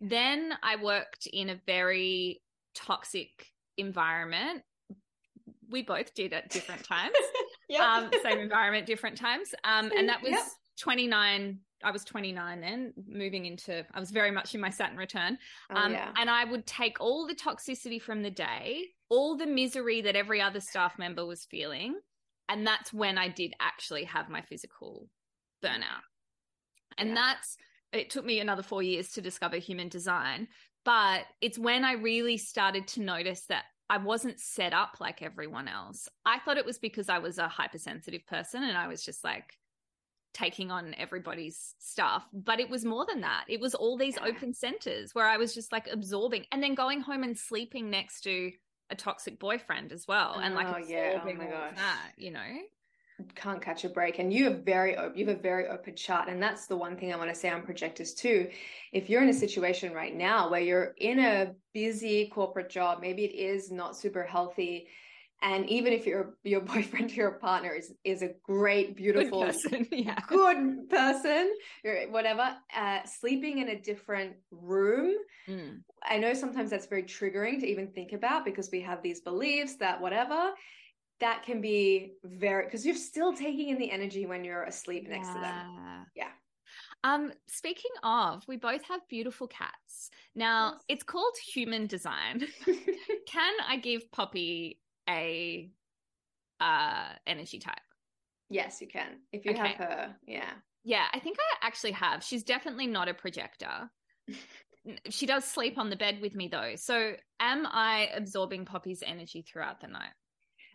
[0.00, 2.42] Then I worked in a very
[2.74, 3.30] toxic
[3.78, 4.62] environment.
[5.70, 7.16] We both did at different times.
[7.68, 7.94] yeah.
[7.94, 9.54] Um, same environment, different times.
[9.64, 10.44] Um, and that was yep.
[10.80, 15.38] 29 I was 29 then, moving into, I was very much in my Saturn return.
[15.70, 16.10] Oh, um, yeah.
[16.16, 20.42] And I would take all the toxicity from the day, all the misery that every
[20.42, 21.94] other staff member was feeling.
[22.48, 25.08] And that's when I did actually have my physical
[25.64, 26.02] burnout.
[26.98, 27.14] And yeah.
[27.14, 27.56] that's,
[27.92, 30.48] it took me another four years to discover human design.
[30.84, 35.68] But it's when I really started to notice that I wasn't set up like everyone
[35.68, 36.08] else.
[36.24, 39.54] I thought it was because I was a hypersensitive person and I was just like,
[40.36, 42.26] taking on everybody's stuff.
[42.32, 43.44] But it was more than that.
[43.48, 44.28] It was all these yeah.
[44.28, 48.20] open centers where I was just like absorbing and then going home and sleeping next
[48.22, 48.52] to
[48.90, 50.38] a toxic boyfriend as well.
[50.42, 51.50] And like oh, absorbing yeah.
[51.52, 52.46] oh, all that, you know?
[53.34, 54.18] Can't catch a break.
[54.18, 56.28] And you have very open, you have a very open chart.
[56.28, 58.50] And that's the one thing I want to say on projectors too.
[58.92, 63.24] If you're in a situation right now where you're in a busy corporate job, maybe
[63.24, 64.88] it is not super healthy
[65.42, 69.52] and even if your your boyfriend or your partner is is a great beautiful good
[69.52, 70.18] person, yeah.
[70.28, 71.52] good person
[72.10, 75.14] whatever uh, sleeping in a different room
[75.48, 75.78] mm.
[76.04, 79.76] i know sometimes that's very triggering to even think about because we have these beliefs
[79.76, 80.50] that whatever
[81.18, 85.28] that can be very because you're still taking in the energy when you're asleep next
[85.28, 85.34] yeah.
[85.34, 86.28] to them yeah
[87.04, 90.10] um, speaking of, we both have beautiful cats.
[90.34, 90.80] Now, yes.
[90.88, 92.44] it's called human design.
[93.26, 95.70] Can I give Poppy a
[96.60, 97.76] uh energy type?
[98.48, 99.18] Yes, you can.
[99.32, 99.68] If you okay.
[99.68, 100.50] have her, yeah.
[100.84, 102.22] Yeah, I think I actually have.
[102.22, 103.90] She's definitely not a projector.
[105.10, 106.74] she does sleep on the bed with me though.
[106.76, 110.12] So am I absorbing Poppy's energy throughout the night?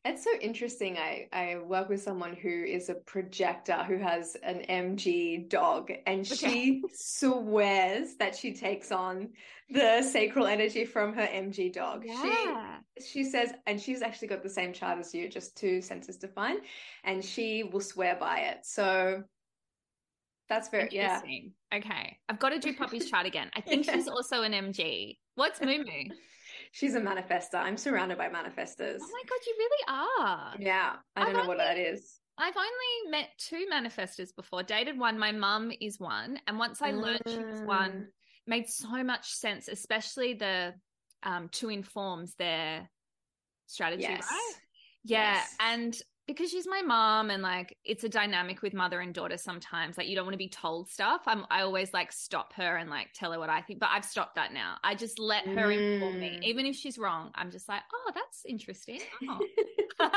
[0.03, 0.97] It's so interesting.
[0.97, 6.25] I, I work with someone who is a projector who has an MG dog, and
[6.25, 6.35] okay.
[6.35, 9.29] she swears that she takes on
[9.69, 12.03] the sacral energy from her MG dog.
[12.03, 12.79] Yeah.
[12.99, 16.17] She she says, and she's actually got the same chart as you, just two senses
[16.17, 16.61] defined,
[17.03, 18.59] and she will swear by it.
[18.63, 19.23] So
[20.49, 21.21] that's very yeah.
[21.73, 23.51] Okay, I've got to do Poppy's chart again.
[23.55, 23.93] I think yeah.
[23.93, 25.17] she's also an MG.
[25.35, 26.15] What's Moo Moo?
[26.71, 27.55] She's a manifester.
[27.55, 28.97] I'm surrounded by manifestors.
[29.01, 30.53] Oh my god, you really are.
[30.59, 32.19] Yeah, I don't I've know only, what that is.
[32.37, 34.63] I've only met two manifestors before.
[34.63, 35.19] Dated one.
[35.19, 37.01] My mum is one, and once I mm.
[37.01, 38.05] learned she was one, mm.
[38.47, 39.67] made so much sense.
[39.67, 40.73] Especially the
[41.23, 42.89] um, two informs their
[43.67, 44.27] strategy, yes.
[44.31, 44.53] right?
[45.03, 45.55] Yeah, yes.
[45.59, 45.97] and
[46.31, 50.07] because she's my mom and like it's a dynamic with mother and daughter sometimes like
[50.07, 53.07] you don't want to be told stuff i'm i always like stop her and like
[53.13, 55.93] tell her what i think but i've stopped that now i just let her mm.
[55.93, 56.43] inform me mm.
[56.43, 59.39] even if she's wrong i'm just like oh that's interesting oh.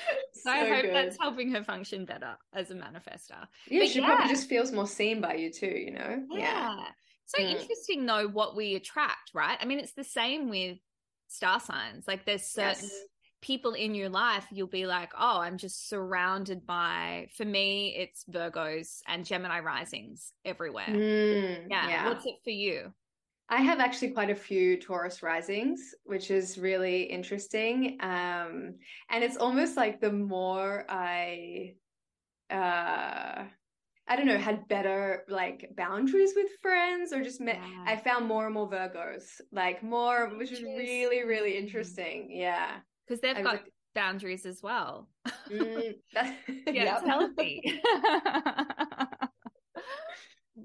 [0.32, 0.94] so, so, I hope good.
[0.94, 3.46] that's helping her function better as a manifester.
[3.68, 4.06] Yeah, but she yeah.
[4.06, 6.24] probably just feels more seen by you too, you know?
[6.30, 6.38] Yeah.
[6.38, 6.84] yeah.
[7.26, 7.50] So mm.
[7.60, 9.58] interesting though what we attract, right?
[9.60, 10.78] I mean, it's the same with
[11.28, 12.06] star signs.
[12.06, 13.04] Like there's certain yes.
[13.42, 18.24] People in your life you'll be like, "Oh, I'm just surrounded by for me it's
[18.24, 21.88] Virgos and Gemini risings everywhere." Mm, yeah.
[21.88, 22.08] yeah.
[22.08, 22.92] What's it for you?
[23.50, 27.98] I have actually quite a few Taurus risings, which is really interesting.
[28.00, 28.76] Um,
[29.10, 31.74] and it's almost like the more I,
[32.48, 33.42] uh,
[34.06, 37.92] I don't know, had better like boundaries with friends or just met, yeah.
[37.92, 42.28] I found more and more Virgos, like more, which is really, really interesting.
[42.30, 42.76] Yeah.
[43.06, 45.08] Because they've got like, boundaries as well.
[45.50, 47.80] Mm, yeah, it's healthy.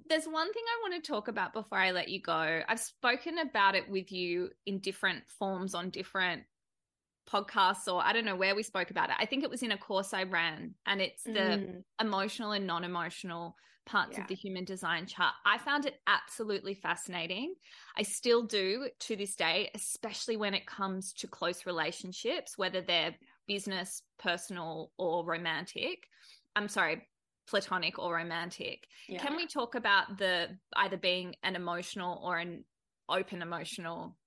[0.09, 2.61] there's one thing I want to talk about before I let you go.
[2.67, 6.43] I've spoken about it with you in different forms on different
[7.29, 9.15] podcasts, or I don't know where we spoke about it.
[9.19, 11.83] I think it was in a course I ran, and it's the mm.
[11.99, 13.55] emotional and non emotional
[13.85, 14.21] parts yeah.
[14.21, 15.33] of the human design chart.
[15.45, 17.55] I found it absolutely fascinating.
[17.97, 23.15] I still do to this day, especially when it comes to close relationships, whether they're
[23.47, 26.07] business, personal, or romantic.
[26.55, 27.07] I'm sorry,
[27.47, 28.87] platonic or romantic.
[29.07, 29.19] Yeah.
[29.19, 32.63] Can we talk about the either being an emotional or an
[33.07, 34.17] open emotional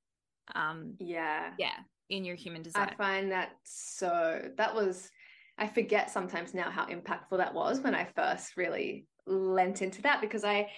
[0.55, 1.51] um yeah.
[1.59, 1.77] Yeah,
[2.09, 2.89] in your human design.
[2.91, 5.11] I find that so that was
[5.59, 10.21] I forget sometimes now how impactful that was when I first really lent into that
[10.21, 10.69] because I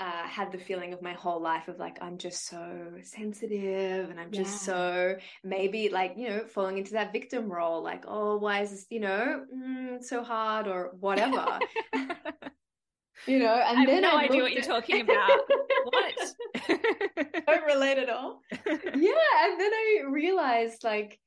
[0.00, 4.20] uh, had the feeling of my whole life of like I'm just so sensitive and
[4.20, 4.74] I'm just yeah.
[4.74, 8.86] so maybe like you know falling into that victim role like oh why is this
[8.90, 11.58] you know mm, so hard or whatever.
[13.26, 15.40] You know and I then have no I idea what you're talking about.
[15.84, 16.14] What?
[17.46, 18.40] Don't relate at all.
[18.54, 21.18] Yeah and then I realized like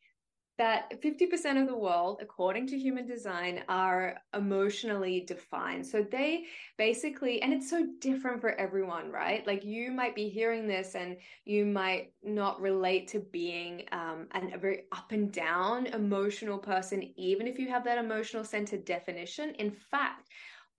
[0.61, 5.83] that 50% of the world, according to human design, are emotionally defined.
[5.83, 6.45] So they
[6.77, 9.45] basically, and it's so different for everyone, right?
[9.47, 14.51] Like you might be hearing this and you might not relate to being um, an,
[14.53, 19.55] a very up and down emotional person, even if you have that emotional centered definition.
[19.55, 20.29] In fact,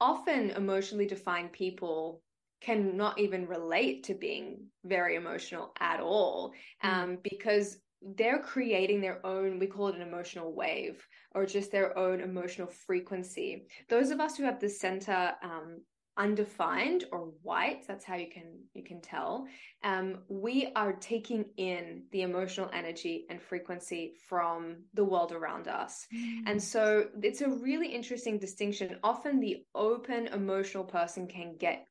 [0.01, 2.23] often emotionally defined people
[2.61, 6.53] can not even relate to being very emotional at all
[6.85, 6.89] mm.
[6.89, 7.23] um, mm.
[7.25, 7.79] because
[8.17, 12.69] they're creating their own we call it an emotional wave or just their own emotional
[12.69, 13.67] frequency.
[13.89, 15.81] Those of us who have the center um,
[16.19, 18.45] undefined or white that's how you can
[18.75, 19.47] you can tell
[19.83, 26.07] um, we are taking in the emotional energy and frequency from the world around us.
[26.15, 26.43] Mm.
[26.47, 28.99] and so it's a really interesting distinction.
[29.03, 31.87] Often the open emotional person can get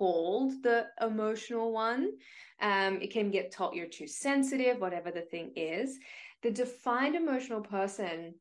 [0.00, 2.12] called the emotional one.
[2.62, 5.98] Um, it can get told you're too sensitive, whatever the thing is.
[6.42, 8.34] The defined emotional person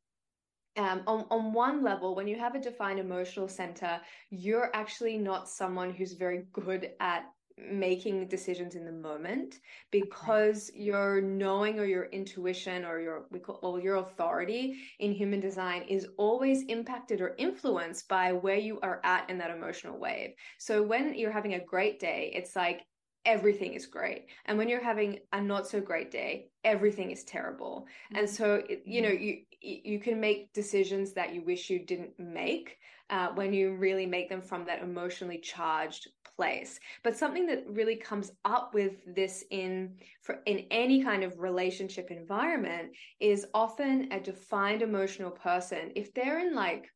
[0.78, 4.00] um, on, on one level, when you have a defined emotional center,
[4.30, 7.26] you're actually not someone who's very good at
[7.72, 9.60] making decisions in the moment
[9.92, 10.82] because okay.
[10.82, 15.84] your knowing or your intuition or your we call or your authority in human design
[15.84, 20.32] is always impacted or influenced by where you are at in that emotional wave.
[20.58, 22.86] So when you're having a great day, it's like
[23.26, 24.28] everything is great.
[24.46, 27.86] And when you're having a not so great day, everything is terrible.
[28.12, 28.20] Mm-hmm.
[28.20, 32.78] And so, you know, you you can make decisions that you wish you didn't make
[33.10, 36.80] uh, when you really make them from that emotionally charged place.
[37.04, 42.12] But something that really comes up with this in for in any kind of relationship
[42.12, 45.92] environment is often a defined emotional person.
[45.96, 46.88] If they're in like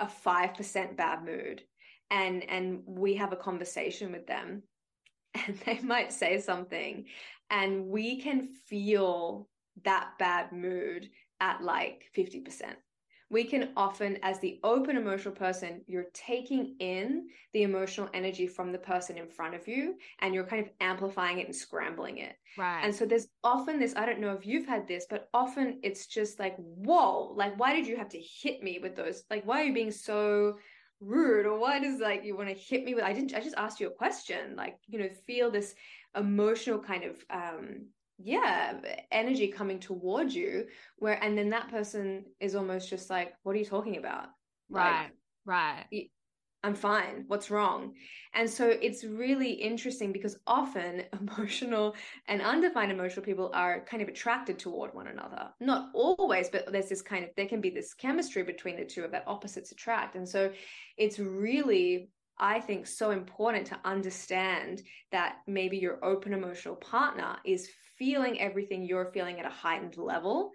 [0.00, 1.62] a five percent bad mood,
[2.10, 4.62] and and we have a conversation with them,
[5.34, 7.06] and they might say something,
[7.50, 9.48] and we can feel
[9.84, 11.08] that bad mood
[11.40, 12.74] at like 50%
[13.30, 18.72] we can often, as the open emotional person, you're taking in the emotional energy from
[18.72, 22.36] the person in front of you and you're kind of amplifying it and scrambling it.
[22.56, 22.80] Right.
[22.82, 26.06] And so there's often this, I don't know if you've had this, but often it's
[26.06, 29.24] just like, whoa, like, why did you have to hit me with those?
[29.30, 30.56] Like, why are you being so
[31.00, 31.44] rude?
[31.44, 33.78] Or why does like you want to hit me with, I didn't, I just asked
[33.78, 34.56] you a question.
[34.56, 35.74] Like, you know, feel this
[36.16, 37.88] emotional kind of um
[38.18, 38.74] yeah
[39.12, 40.66] energy coming towards you
[40.96, 44.26] where and then that person is almost just like what are you talking about
[44.68, 45.12] right like,
[45.46, 46.10] right
[46.64, 47.24] I'm fine.
[47.28, 47.94] What's wrong?
[48.34, 51.94] And so it's really interesting because often emotional
[52.26, 55.50] and undefined emotional people are kind of attracted toward one another.
[55.60, 59.04] Not always, but there's this kind of, there can be this chemistry between the two
[59.04, 60.16] of that opposites attract.
[60.16, 60.50] And so
[60.96, 67.70] it's really, I think, so important to understand that maybe your open emotional partner is
[67.98, 70.52] feeling everything you're feeling at a heightened level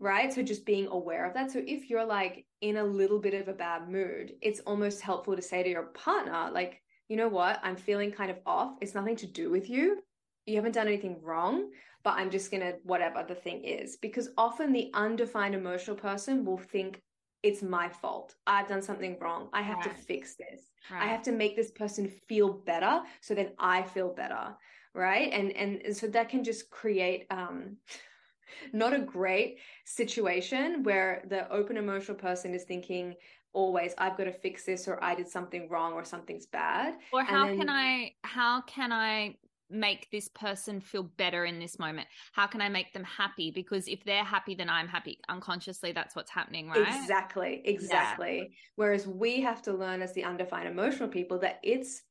[0.00, 0.32] right?
[0.32, 1.50] So just being aware of that.
[1.50, 5.36] So if you're like in a little bit of a bad mood, it's almost helpful
[5.36, 8.76] to say to your partner, like, you know what, I'm feeling kind of off.
[8.80, 10.02] It's nothing to do with you.
[10.46, 11.70] You haven't done anything wrong,
[12.02, 13.98] but I'm just going to, whatever the thing is.
[13.98, 17.00] Because often the undefined emotional person will think,
[17.42, 18.34] it's my fault.
[18.46, 19.48] I've done something wrong.
[19.54, 19.84] I have right.
[19.84, 20.70] to fix this.
[20.90, 21.04] Right.
[21.04, 24.54] I have to make this person feel better so then I feel better.
[24.94, 25.32] Right.
[25.32, 27.76] And and so that can just create um
[28.72, 33.14] not a great situation where the open emotional person is thinking
[33.52, 37.22] always i've got to fix this or i did something wrong or something's bad or
[37.24, 39.34] how then, can i how can i
[39.70, 42.08] make this person feel better in this moment?
[42.32, 43.50] How can i make them happy?
[43.50, 45.18] Because if they're happy then i'm happy.
[45.28, 46.86] Unconsciously that's what's happening right?
[46.86, 48.38] Exactly exactly.
[48.38, 48.44] Yeah.
[48.76, 52.02] whereas we have to learn as the undefined emotional people that it's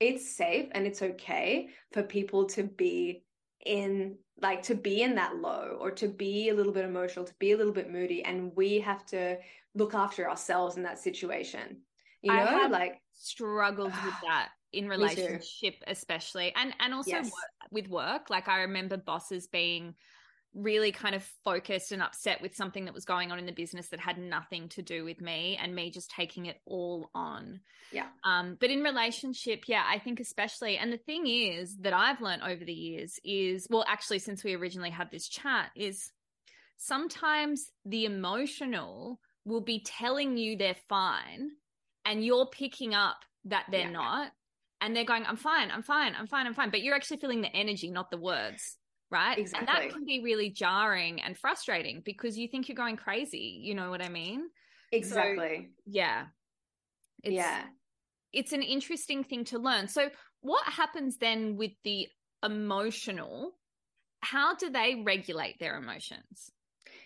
[0.00, 3.22] it's safe and it's okay for people to be
[3.66, 7.34] in like to be in that low or to be a little bit emotional to
[7.38, 9.36] be a little bit moody and we have to
[9.74, 11.78] look after ourselves in that situation
[12.22, 17.30] you know I like struggled with that in relationship especially and and also yes.
[17.70, 19.94] with work like i remember bosses being
[20.54, 23.88] really kind of focused and upset with something that was going on in the business
[23.88, 27.60] that had nothing to do with me and me just taking it all on.
[27.92, 28.06] Yeah.
[28.24, 32.42] Um, but in relationship, yeah, I think especially, and the thing is that I've learned
[32.42, 36.10] over the years is, well, actually, since we originally had this chat, is
[36.76, 41.50] sometimes the emotional will be telling you they're fine
[42.04, 43.90] and you're picking up that they're yeah.
[43.90, 44.32] not.
[44.80, 46.70] And they're going, I'm fine, I'm fine, I'm fine, I'm fine.
[46.70, 48.76] But you're actually feeling the energy, not the words
[49.10, 49.38] right?
[49.38, 49.68] Exactly.
[49.68, 53.60] And that can be really jarring and frustrating because you think you're going crazy.
[53.62, 54.48] You know what I mean?
[54.92, 55.68] Exactly.
[55.68, 56.24] So, yeah.
[57.22, 57.62] It's, yeah.
[58.32, 59.88] It's an interesting thing to learn.
[59.88, 62.08] So, what happens then with the
[62.44, 63.52] emotional?
[64.20, 66.52] How do they regulate their emotions?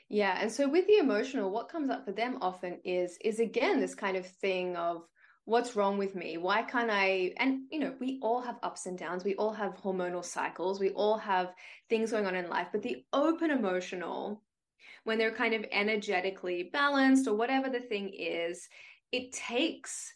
[0.09, 3.81] Yeah, and so with the emotional, what comes up for them often is is again
[3.81, 5.07] this kind of thing of
[5.45, 6.37] what's wrong with me?
[6.37, 9.25] Why can't i and you know we all have ups and downs.
[9.25, 10.81] We all have hormonal cycles.
[10.81, 11.55] We all have
[11.89, 12.69] things going on in life.
[12.73, 14.43] But the open emotional
[15.05, 18.69] when they're kind of energetically balanced or whatever the thing is
[19.11, 20.13] it takes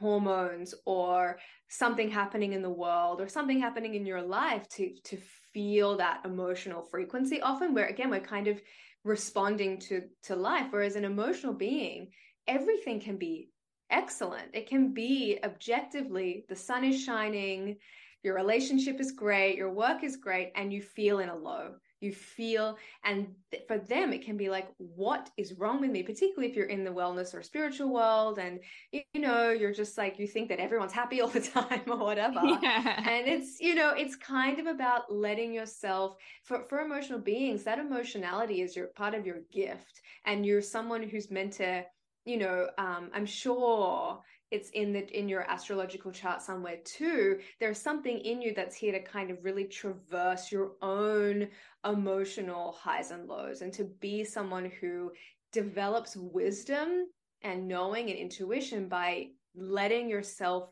[0.00, 5.18] hormones or something happening in the world or something happening in your life to to
[5.52, 8.60] feel that emotional frequency often where again we're kind of
[9.04, 10.66] responding to to life.
[10.70, 12.08] Whereas an emotional being
[12.48, 13.51] everything can be
[13.92, 14.48] excellent.
[14.52, 17.76] It can be objectively the sun is shining,
[18.22, 21.74] your relationship is great, your work is great, and you feel in a low.
[22.00, 26.02] You feel, and th- for them, it can be like, what is wrong with me?
[26.02, 28.58] Particularly if you're in the wellness or spiritual world, and
[28.92, 32.40] you know, you're just like, you think that everyone's happy all the time or whatever.
[32.62, 33.08] Yeah.
[33.08, 37.78] And it's, you know, it's kind of about letting yourself, for, for emotional beings, that
[37.78, 40.00] emotionality is your part of your gift.
[40.26, 41.84] And you're someone who's meant to
[42.24, 47.38] you know um, i'm sure it's in the in your astrological chart somewhere too.
[47.58, 51.48] There's something in you that's here to kind of really traverse your own
[51.86, 55.10] emotional highs and lows and to be someone who
[55.52, 57.06] develops wisdom
[57.42, 60.68] and knowing and intuition by letting yourself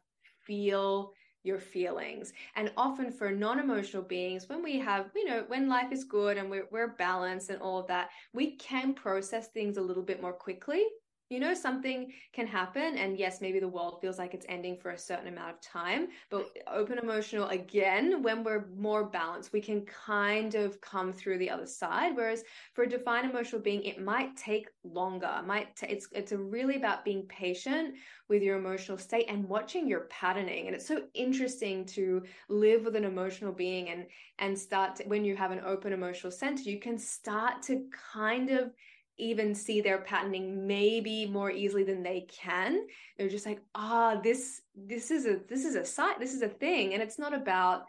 [0.47, 2.35] feel your feelings.
[2.57, 6.51] And often for non-emotional beings when we have you know when life is good and
[6.51, 10.35] we're, we're balanced and all of that we can process things a little bit more
[10.35, 10.85] quickly
[11.31, 14.91] you know something can happen and yes maybe the world feels like it's ending for
[14.91, 19.85] a certain amount of time but open emotional again when we're more balanced we can
[19.87, 22.17] kind of come through the other side.
[22.17, 22.43] Whereas
[22.75, 25.31] for a defined emotional being it might take longer.
[25.39, 27.95] It might t- it's it's really about being patient
[28.29, 30.67] with your emotional state and watching your patterning.
[30.67, 34.07] And it's so interesting to live with an emotional being and
[34.39, 38.51] and start to, when you have an open emotional center you can start to kind
[38.51, 38.73] of
[39.21, 42.87] even see their patenting maybe more easily than they can.
[43.17, 46.43] They're just like ah oh, this this is a this is a site this is
[46.43, 46.95] a thing.
[46.95, 47.85] And it's not about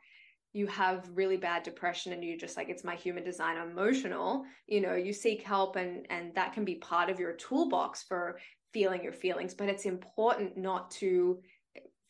[0.54, 4.44] you have really bad depression and you just like it's my human design I'm emotional.
[4.68, 8.40] You know you seek help and and that can be part of your toolbox for
[8.74, 11.42] feeling your feelings but it's important not to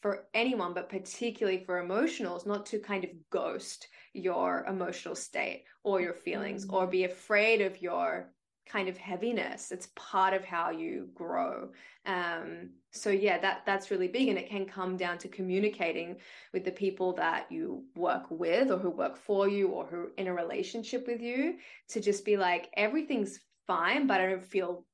[0.02, 6.02] for anyone but particularly for emotionals not to kind of ghost your emotional state or
[6.02, 6.76] your feelings mm-hmm.
[6.76, 8.31] or be afraid of your
[8.65, 9.71] kind of heaviness.
[9.71, 11.69] It's part of how you grow.
[12.05, 16.17] Um so yeah that that's really big and it can come down to communicating
[16.53, 20.11] with the people that you work with or who work for you or who are
[20.17, 21.55] in a relationship with you
[21.88, 24.85] to just be like everything's fine but i don't feel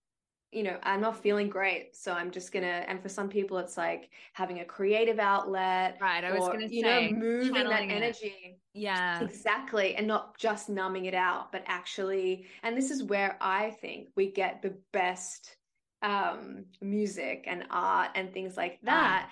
[0.51, 1.95] you know, I'm not feeling great.
[1.95, 5.97] So I'm just gonna and for some people it's like having a creative outlet.
[5.99, 6.23] Right.
[6.23, 8.33] I was gonna you say know, moving that energy.
[8.43, 8.59] It.
[8.73, 9.21] Yeah.
[9.21, 9.95] Exactly.
[9.95, 14.31] And not just numbing it out, but actually and this is where I think we
[14.31, 15.55] get the best
[16.01, 19.29] um music and art and things like that.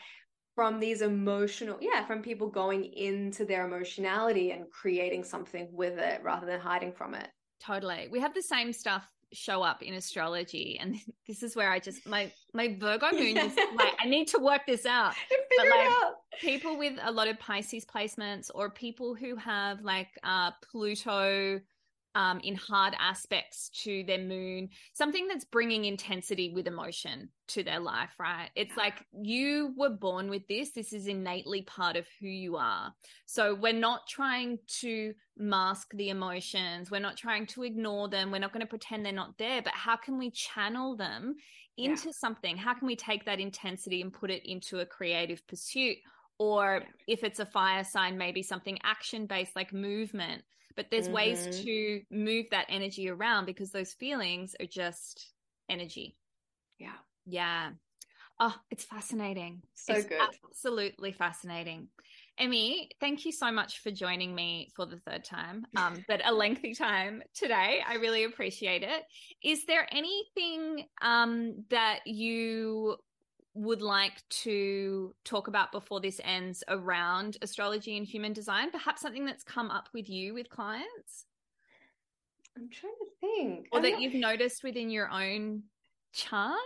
[0.55, 6.23] From these emotional, yeah, from people going into their emotionality and creating something with it
[6.23, 7.27] rather than hiding from it.
[7.61, 8.07] Totally.
[8.09, 10.95] We have the same stuff show up in astrology and
[11.27, 14.61] this is where i just my my virgo moon is like i need to work
[14.65, 15.14] this out
[15.57, 16.15] but like out.
[16.39, 21.60] people with a lot of pisces placements or people who have like uh pluto
[22.15, 27.79] um, in hard aspects to their moon, something that's bringing intensity with emotion to their
[27.79, 28.49] life, right?
[28.55, 30.71] It's like you were born with this.
[30.71, 32.93] This is innately part of who you are.
[33.25, 36.89] So we're not trying to mask the emotions.
[36.89, 38.31] We're not trying to ignore them.
[38.31, 41.35] We're not going to pretend they're not there, but how can we channel them
[41.77, 42.13] into yeah.
[42.17, 42.55] something?
[42.55, 45.97] How can we take that intensity and put it into a creative pursuit?
[46.39, 47.13] Or yeah.
[47.13, 50.43] if it's a fire sign, maybe something action based like movement
[50.76, 51.15] but there's mm-hmm.
[51.15, 55.34] ways to move that energy around because those feelings are just
[55.69, 56.15] energy
[56.80, 57.69] yeah yeah
[58.39, 61.88] oh it's fascinating so it's good absolutely fascinating
[62.38, 66.34] Emmy, thank you so much for joining me for the third time, um, but a
[66.34, 67.81] lengthy time today.
[67.88, 69.03] I really appreciate it.
[69.41, 72.97] Is there anything um, that you
[73.56, 78.69] would like to talk about before this ends around astrology and human design?
[78.69, 81.26] Perhaps something that's come up with you with clients?
[82.57, 83.68] I'm trying to think.
[83.72, 84.02] Or I'm that not...
[84.02, 85.64] you've noticed within your own
[86.14, 86.60] chart?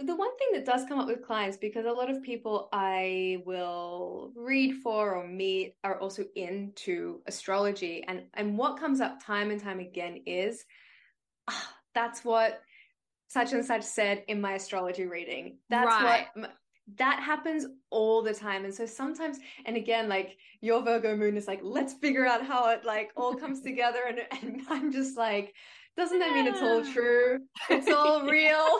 [0.00, 3.42] The one thing that does come up with clients, because a lot of people I
[3.44, 8.04] will read for or meet are also into astrology.
[8.06, 10.64] And, and what comes up time and time again is
[11.50, 12.60] oh, that's what
[13.28, 15.58] such and such said in my astrology reading.
[15.68, 16.26] That's right.
[16.34, 16.52] what
[16.96, 18.64] that happens all the time.
[18.64, 22.70] And so sometimes, and again, like your Virgo moon is like, let's figure out how
[22.70, 24.00] it like all comes together.
[24.08, 25.54] And, and I'm just like,
[25.96, 27.40] doesn't that mean it's all true?
[27.68, 28.64] It's all real.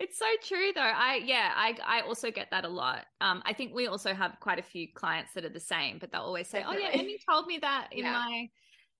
[0.00, 0.80] it's so true though.
[0.80, 3.06] I yeah, I I also get that a lot.
[3.20, 6.10] Um, I think we also have quite a few clients that are the same, but
[6.10, 6.86] they'll always say, Definitely.
[6.86, 8.12] "Oh yeah, Emmy told me that in yeah.
[8.12, 8.48] my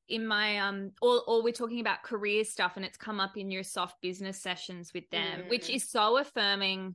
[0.08, 3.50] in my um or or we're talking about career stuff and it's come up in
[3.50, 5.50] your soft business sessions with them mm.
[5.50, 6.94] which is so affirming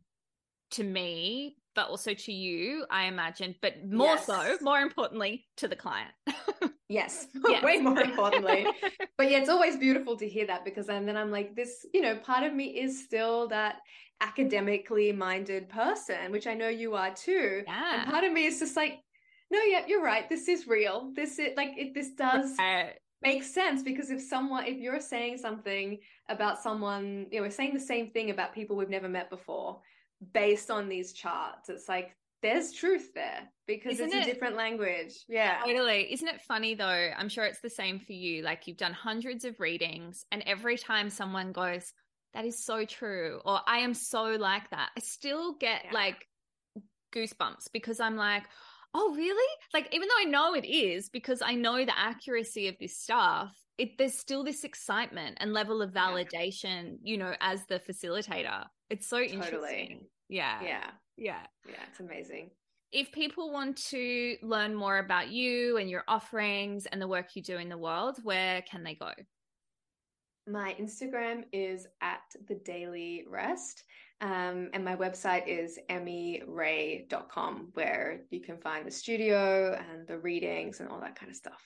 [0.71, 4.25] to me but also to you i imagine but more yes.
[4.25, 6.11] so more importantly to the client
[6.89, 7.63] yes, yes.
[7.63, 8.65] way more importantly
[9.17, 12.01] but yeah it's always beautiful to hear that because and then i'm like this you
[12.01, 13.77] know part of me is still that
[14.21, 18.01] academically minded person which i know you are too yeah.
[18.01, 18.99] and part of me is just like
[19.51, 23.53] no yeah you're right this is real this is like it this does right makes
[23.53, 25.97] sense because if someone if you're saying something
[26.29, 29.79] about someone you know we're saying the same thing about people we've never met before
[30.33, 35.23] based on these charts it's like there's truth there because isn't it's a different language.
[35.29, 35.61] Yeah.
[35.65, 36.11] Totally.
[36.11, 37.09] Isn't it funny though?
[37.17, 38.41] I'm sure it's the same for you.
[38.41, 41.93] Like you've done hundreds of readings and every time someone goes
[42.33, 45.91] that is so true or i am so like that i still get yeah.
[45.91, 46.27] like
[47.13, 48.43] goosebumps because i'm like
[48.93, 49.57] oh really?
[49.73, 53.55] Like even though i know it is because i know the accuracy of this stuff
[53.77, 57.11] it there's still this excitement and level of validation yeah.
[57.11, 58.65] you know as the facilitator.
[58.89, 59.33] It's so totally.
[59.33, 60.05] interesting.
[60.29, 60.61] Yeah.
[60.61, 60.89] Yeah.
[61.17, 61.39] Yeah.
[61.67, 62.51] Yeah it's amazing.
[62.91, 67.41] If people want to learn more about you and your offerings and the work you
[67.41, 69.11] do in the world where can they go?
[70.47, 73.83] My instagram is at the daily rest
[74.23, 80.79] um, and my website is emmyray.com, where you can find the studio and the readings
[80.79, 81.61] and all that kind of stuff.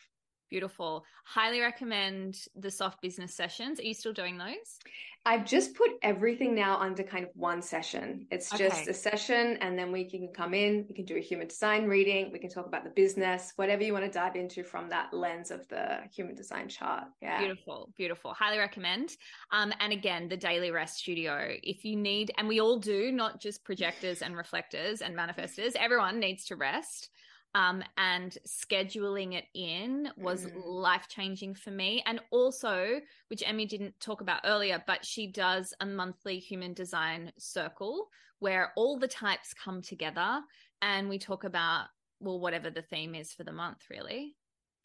[0.50, 1.06] Beautiful.
[1.24, 3.80] Highly recommend the soft business sessions.
[3.80, 4.80] Are you still doing those?
[5.28, 8.26] I've just put everything now under kind of one session.
[8.32, 8.92] It's just okay.
[8.92, 12.32] a session, and then we can come in, we can do a human design reading,
[12.32, 15.52] we can talk about the business, whatever you want to dive into from that lens
[15.52, 17.04] of the human design chart.
[17.22, 17.40] Yeah.
[17.40, 18.34] Beautiful, beautiful.
[18.34, 19.18] Highly recommend.
[19.52, 21.50] Um, and again, the Daily Rest Studio.
[21.62, 26.22] If you need, and we all do, not just projectors and reflectors and manifestors, everyone
[26.22, 27.10] needs to rest.
[27.58, 30.52] Um, and scheduling it in was mm.
[30.64, 32.04] life changing for me.
[32.06, 37.32] And also, which Emmy didn't talk about earlier, but she does a monthly human design
[37.40, 40.40] circle where all the types come together
[40.84, 41.86] and we talk about,
[42.20, 44.36] well, whatever the theme is for the month, really.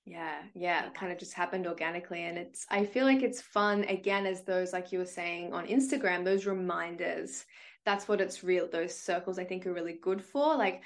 [0.06, 2.24] Yeah, yeah, it kind of just happened organically.
[2.24, 5.66] And it's, I feel like it's fun again, as those, like you were saying on
[5.66, 7.44] Instagram, those reminders.
[7.84, 10.56] That's what it's real, those circles I think are really good for.
[10.56, 10.82] Like,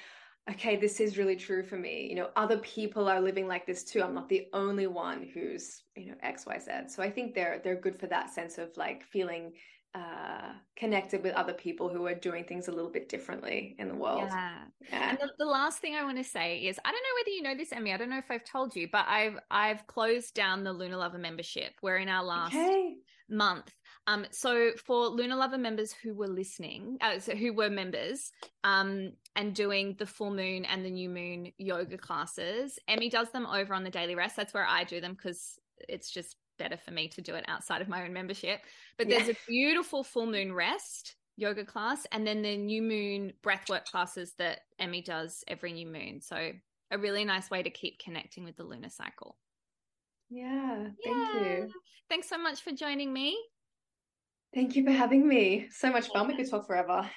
[0.51, 2.07] okay, this is really true for me.
[2.09, 4.03] You know, other people are living like this too.
[4.03, 6.91] I'm not the only one who's, you know, XYZ.
[6.91, 9.53] So I think they're they're good for that sense of like feeling
[9.95, 13.95] uh, connected with other people who are doing things a little bit differently in the
[13.95, 14.29] world.
[14.29, 14.59] Yeah.
[14.91, 15.11] yeah.
[15.11, 17.43] And the, the, last thing I want to say is I don't know whether you
[17.43, 17.95] know this, Emmy.
[17.95, 21.19] I don't know if I've told you, but I've I've closed down the Lunar Lover
[21.19, 21.73] membership.
[21.83, 22.95] We're in our last okay.
[23.31, 23.73] month.
[24.07, 28.31] Um, so for Lunar Lover members who were listening, uh, so who were members,
[28.63, 33.47] um, and doing the full moon and the new moon yoga classes, Emmy does them
[33.47, 34.37] over on the daily rest.
[34.37, 35.59] That's where I do them because
[35.89, 38.61] it's just better for me to do it outside of my own membership.
[38.97, 39.33] But there's yeah.
[39.33, 44.61] a beautiful full moon rest yoga class and then the new moon breathwork classes that
[44.79, 46.21] Emmy does every new moon.
[46.23, 46.53] So
[46.91, 49.37] a really nice way to keep connecting with the lunar cycle.
[50.31, 51.41] Yeah, thank yeah.
[51.41, 51.69] you.
[52.09, 53.37] Thanks so much for joining me.
[54.57, 55.67] Thank you for having me.
[55.71, 56.29] So much fun.
[56.29, 57.11] We could talk forever.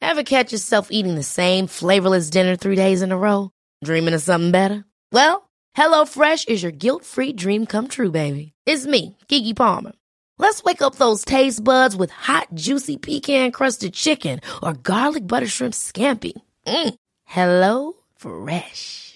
[0.00, 3.50] Ever catch yourself eating the same flavorless dinner three days in a row?
[3.82, 4.84] Dreaming of something better?
[5.10, 8.52] Well, HelloFresh is your guilt-free dream come true, baby.
[8.66, 9.92] It's me, Keke Palmer.
[10.38, 15.74] Let's wake up those taste buds with hot, juicy pecan-crusted chicken or garlic butter shrimp
[15.74, 16.40] scampi.
[16.68, 16.94] Mm.
[17.24, 19.13] Hello Fresh.